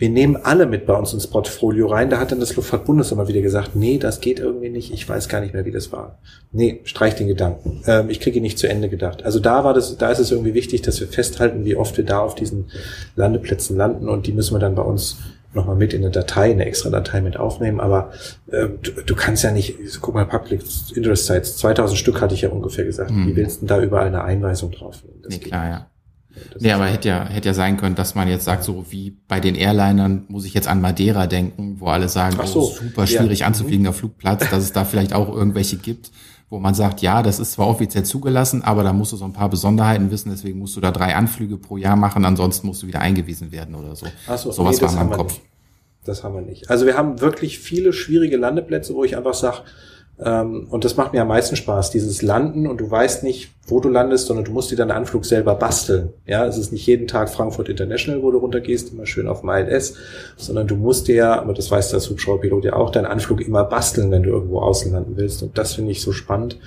[0.02, 2.10] wir nehmen alle mit bei uns ins Portfolio rein.
[2.10, 4.92] Da hat dann das Luftfahrtbundes immer wieder gesagt, nee, das geht irgendwie nicht.
[4.92, 6.18] Ich weiß gar nicht mehr, wie das war.
[6.52, 7.84] Nee, streich den Gedanken.
[7.86, 9.24] Ähm, ich kriege ihn nicht zu Ende gedacht.
[9.24, 12.04] Also da war das, da ist es irgendwie wichtig, dass wir festhalten, wie oft wir
[12.04, 12.72] da auf diesen
[13.16, 15.18] Landeplätzen landen und die müssen wir dann bei uns
[15.54, 17.80] nochmal mit in eine Datei, eine extra Datei mit aufnehmen.
[17.80, 18.12] Aber
[18.48, 20.62] äh, du, du, kannst ja nicht, guck mal, Public
[20.96, 23.12] Interest Sites, 2000 Stück hatte ich ja ungefähr gesagt.
[23.12, 23.28] Mhm.
[23.28, 25.22] Wie willst du denn da überall eine Einweisung drauf nehmen?
[25.28, 25.88] Nee, klar, ja.
[26.54, 29.18] Das nee, aber hätte ja, hätte ja sein können, dass man jetzt sagt, so wie
[29.28, 32.72] bei den Airlinern muss ich jetzt an Madeira denken, wo alle sagen, Ach so, oh,
[32.72, 33.48] super schwierig ja.
[33.48, 36.12] anzufliegender Flugplatz, dass es da vielleicht auch irgendwelche gibt,
[36.52, 39.32] wo man sagt, ja, das ist zwar offiziell zugelassen, aber da musst du so ein
[39.32, 42.88] paar Besonderheiten wissen, deswegen musst du da drei Anflüge pro Jahr machen, ansonsten musst du
[42.88, 44.06] wieder eingewiesen werden oder so.
[44.28, 45.32] Ach so Sowas nee, war in meinem Kopf.
[45.32, 45.46] Nicht.
[46.04, 46.70] Das haben wir nicht.
[46.70, 49.60] Also wir haben wirklich viele schwierige Landeplätze, wo ich einfach sage,
[50.24, 53.90] und das macht mir am meisten Spaß, dieses Landen und du weißt nicht, wo du
[53.90, 56.14] landest, sondern du musst dir deinen Anflug selber basteln.
[56.28, 59.96] Ja, es ist nicht jeden Tag Frankfurt International, wo du runtergehst, immer schön auf MILS,
[60.38, 64.12] sondern du musst dir, aber das weiß der Hubschrauberpilot ja auch, deinen Anflug immer basteln,
[64.12, 65.42] wenn du irgendwo außen landen willst.
[65.42, 66.60] Und das finde ich so spannend.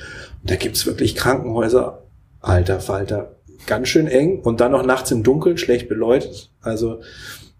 [0.42, 2.02] Und da gibt's wirklich Krankenhäuser,
[2.40, 3.36] alter Falter,
[3.66, 6.50] ganz schön eng und dann noch nachts im Dunkeln, schlecht beleuchtet.
[6.60, 7.02] Also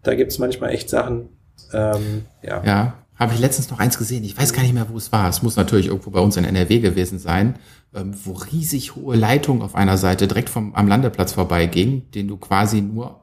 [0.03, 1.28] da gibt's manchmal echt Sachen,
[1.72, 2.62] ähm, ja.
[2.64, 4.24] Ja, habe ich letztens noch eins gesehen.
[4.24, 5.28] Ich weiß gar nicht mehr, wo es war.
[5.28, 7.56] Es muss natürlich irgendwo bei uns in NRW gewesen sein,
[7.94, 12.36] ähm, wo riesig hohe Leitungen auf einer Seite direkt vom, am Landeplatz vorbeiging, den du
[12.36, 13.20] quasi nur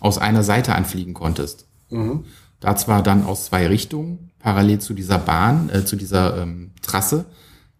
[0.00, 1.66] aus einer Seite anfliegen konntest.
[1.90, 2.24] Mhm.
[2.60, 7.26] Da zwar dann aus zwei Richtungen, parallel zu dieser Bahn, äh, zu dieser ähm, Trasse.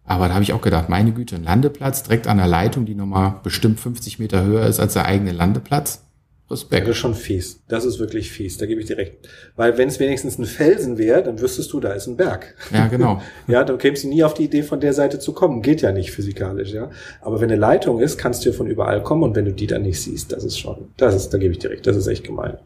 [0.03, 2.95] Aber da habe ich auch gedacht, meine Güte, ein Landeplatz direkt an der Leitung, die
[2.95, 6.03] nochmal bestimmt 50 Meter höher ist als der eigene Landeplatz.
[6.51, 6.83] Respekt.
[6.83, 7.61] Das ist schon fies.
[7.67, 8.57] Das ist wirklich fies.
[8.57, 9.13] Da gebe ich dir recht.
[9.55, 12.55] Weil wenn es wenigstens ein Felsen wäre, dann wüsstest du, da ist ein Berg.
[12.71, 13.21] Ja, genau.
[13.47, 15.61] ja, dann kämst du nie auf die Idee, von der Seite zu kommen.
[15.61, 16.91] Geht ja nicht physikalisch, ja.
[17.21, 19.67] Aber wenn eine Leitung ist, kannst du ja von überall kommen und wenn du die
[19.67, 21.87] dann nicht siehst, das ist schon, das ist, da gebe ich dir recht.
[21.87, 22.57] Das ist echt gemein.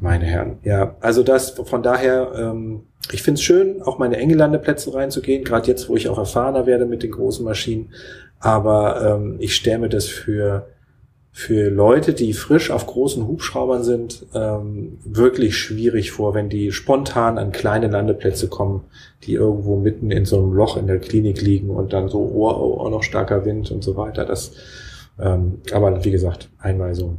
[0.00, 0.58] Meine Herren.
[0.64, 2.82] Ja, also das, von daher, ähm,
[3.12, 6.84] ich find's schön, auch meine enge Landeplätze reinzugehen, gerade jetzt, wo ich auch erfahrener werde
[6.84, 7.92] mit den großen Maschinen.
[8.40, 10.66] Aber ähm, ich stelle mir das für
[11.36, 17.38] für Leute, die frisch auf großen Hubschraubern sind, ähm, wirklich schwierig vor, wenn die spontan
[17.38, 18.84] an kleine Landeplätze kommen,
[19.24, 22.48] die irgendwo mitten in so einem Loch in der Klinik liegen und dann so, oh,
[22.50, 24.24] oh, oh noch starker Wind und so weiter.
[24.24, 24.52] Das,
[25.18, 27.18] ähm, aber wie gesagt, Einweisung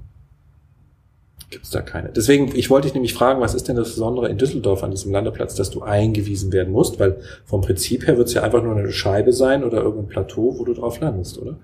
[1.50, 2.08] gibt's da keine.
[2.08, 5.12] Deswegen, ich wollte dich nämlich fragen, was ist denn das Besondere in Düsseldorf an diesem
[5.12, 7.02] Landeplatz, dass du eingewiesen werden musst?
[7.02, 10.64] Weil vom Prinzip her wird's ja einfach nur eine Scheibe sein oder irgendein Plateau, wo
[10.64, 11.58] du drauf landest, oder?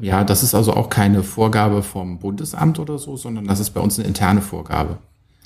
[0.00, 3.80] Ja, das ist also auch keine Vorgabe vom Bundesamt oder so, sondern das ist bei
[3.80, 4.98] uns eine interne Vorgabe.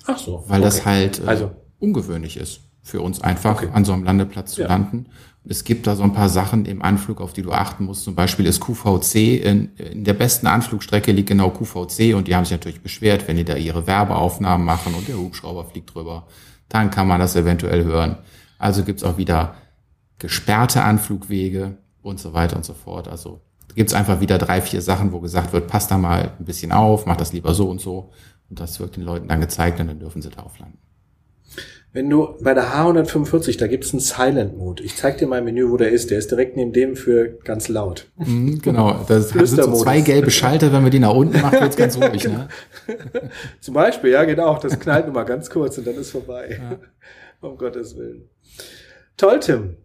[0.06, 0.44] Ach so.
[0.48, 0.64] Weil okay.
[0.64, 1.50] das halt äh, also.
[1.78, 3.68] ungewöhnlich ist für uns einfach okay.
[3.72, 4.68] an so einem Landeplatz zu ja.
[4.68, 5.06] landen.
[5.44, 8.04] Es gibt da so ein paar Sachen im Anflug, auf die du achten musst.
[8.04, 12.44] Zum Beispiel ist QVC, in, in der besten Anflugstrecke liegt genau QVC und die haben
[12.44, 16.26] sich natürlich beschwert, wenn die da ihre Werbeaufnahmen machen und der Hubschrauber fliegt drüber,
[16.68, 18.18] dann kann man das eventuell hören.
[18.58, 19.56] Also gibt's auch wieder
[20.18, 23.08] gesperrte Anflugwege und so weiter und so fort.
[23.08, 23.40] Also
[23.74, 26.72] gibt es einfach wieder drei, vier Sachen, wo gesagt wird, passt da mal ein bisschen
[26.72, 28.10] auf, mach das lieber so und so.
[28.48, 30.78] Und das wird den Leuten dann gezeigt und dann dürfen sie drauf landen.
[31.94, 34.82] Wenn du bei der H145, da gibt es einen Silent Mode.
[34.82, 36.10] Ich zeig dir mal ein Menü, wo der ist.
[36.10, 38.10] Der ist direkt neben dem für ganz laut.
[38.16, 40.72] Mhm, genau, das sind so zwei gelbe Schalter.
[40.72, 42.24] Wenn wir die nach unten machen, wird's ganz ruhig.
[42.24, 42.48] Ne?
[43.60, 44.58] Zum Beispiel, ja genau.
[44.58, 46.58] Das knallt nur mal ganz kurz und dann ist vorbei.
[46.58, 46.78] Ja.
[47.46, 48.30] um Gottes Willen.
[49.18, 49.76] Toll, Tim.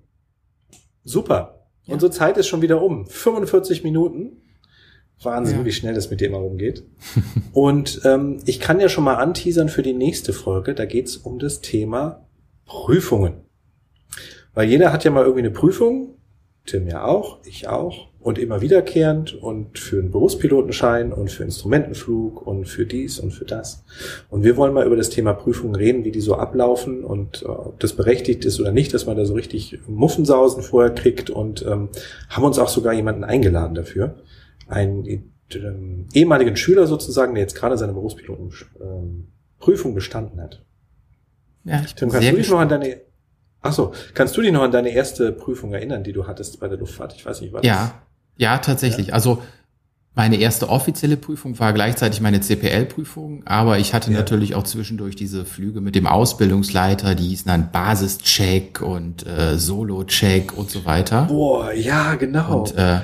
[1.03, 1.56] Super.
[1.87, 1.93] Ja.
[1.93, 3.07] Unsere Zeit ist schon wieder um.
[3.07, 4.41] 45 Minuten.
[5.23, 5.65] Wahnsinn, ja.
[5.65, 6.83] wie schnell das mit dir immer rumgeht.
[7.53, 10.75] Und ähm, ich kann ja schon mal anteasern für die nächste Folge.
[10.75, 12.27] Da geht's um das Thema
[12.65, 13.41] Prüfungen.
[14.53, 16.15] Weil jeder hat ja mal irgendwie eine Prüfung.
[16.65, 22.45] Tim ja auch, ich auch und immer wiederkehrend und für einen Berufspilotenschein und für Instrumentenflug
[22.45, 23.85] und für dies und für das.
[24.29, 27.45] Und wir wollen mal über das Thema Prüfungen reden, wie die so ablaufen und äh,
[27.45, 31.65] ob das berechtigt ist oder nicht, dass man da so richtig Muffensausen vorher kriegt und
[31.65, 31.87] ähm,
[32.27, 34.17] haben uns auch sogar jemanden eingeladen dafür.
[34.67, 35.05] Einen
[35.55, 40.65] ähm, ehemaligen Schüler sozusagen, der jetzt gerade seine Berufspilotenprüfung ähm, bestanden hat.
[41.63, 43.07] Ja, ich bin Tim, kannst du dich noch an deine
[43.61, 46.67] Ach so, kannst du dich noch an deine erste Prüfung erinnern, die du hattest bei
[46.67, 47.15] der Luftfahrt?
[47.15, 47.65] Ich weiß nicht, was.
[47.65, 48.01] Ja,
[48.37, 49.07] ja, tatsächlich.
[49.07, 49.13] Ja.
[49.13, 49.41] Also
[50.17, 54.17] meine erste offizielle Prüfung war gleichzeitig meine CPL-Prüfung, aber ich hatte ja.
[54.17, 60.57] natürlich auch zwischendurch diese Flüge mit dem Ausbildungsleiter, die hießen dann Basischeck und äh, Solo-Check
[60.57, 61.25] und so weiter.
[61.25, 62.61] Boah, ja, genau.
[62.61, 63.01] Und äh,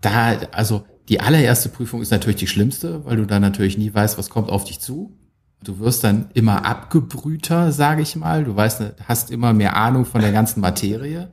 [0.00, 4.18] da, also die allererste Prüfung ist natürlich die schlimmste, weil du da natürlich nie weißt,
[4.18, 5.16] was kommt auf dich zu.
[5.62, 8.42] Du wirst dann immer abgebrühter, sage ich mal.
[8.42, 11.30] Du weißt, hast immer mehr Ahnung von der ganzen Materie.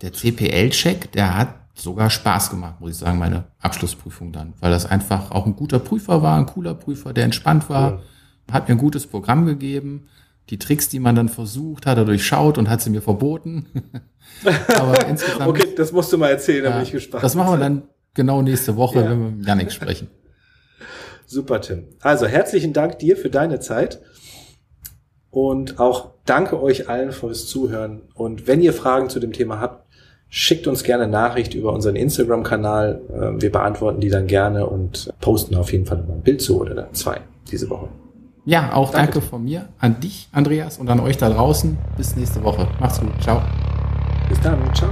[0.00, 4.86] Der CPL-Check, der hat sogar Spaß gemacht, muss ich sagen, meine Abschlussprüfung dann, weil das
[4.86, 8.54] einfach auch ein guter Prüfer war, ein cooler Prüfer, der entspannt war, ja.
[8.54, 10.08] hat mir ein gutes Programm gegeben.
[10.50, 13.66] Die Tricks, die man dann versucht, hat er durchschaut und hat sie mir verboten.
[14.68, 15.46] Aber insgesamt.
[15.46, 17.22] okay, das musst du mal erzählen, da bin ich gespannt.
[17.22, 17.82] Das machen wir dann
[18.14, 19.10] genau nächste Woche, ja.
[19.10, 20.08] wenn wir mit Janik sprechen.
[21.26, 21.84] Super, Tim.
[22.00, 24.00] Also herzlichen Dank dir für deine Zeit.
[25.30, 28.02] Und auch danke euch allen fürs Zuhören.
[28.14, 29.87] Und wenn ihr Fragen zu dem Thema habt,
[30.30, 33.00] Schickt uns gerne Nachricht über unseren Instagram-Kanal.
[33.12, 36.60] Ähm, wir beantworten die dann gerne und posten auf jeden Fall mal ein Bild zu
[36.60, 37.20] oder zwei
[37.50, 37.88] diese Woche.
[38.44, 39.12] Ja, auch danke.
[39.12, 41.76] danke von mir an dich, Andreas, und an euch da draußen.
[41.96, 42.66] Bis nächste Woche.
[42.80, 43.10] Macht's gut.
[43.20, 43.42] Ciao.
[44.28, 44.58] Bis dann.
[44.74, 44.90] Ciao.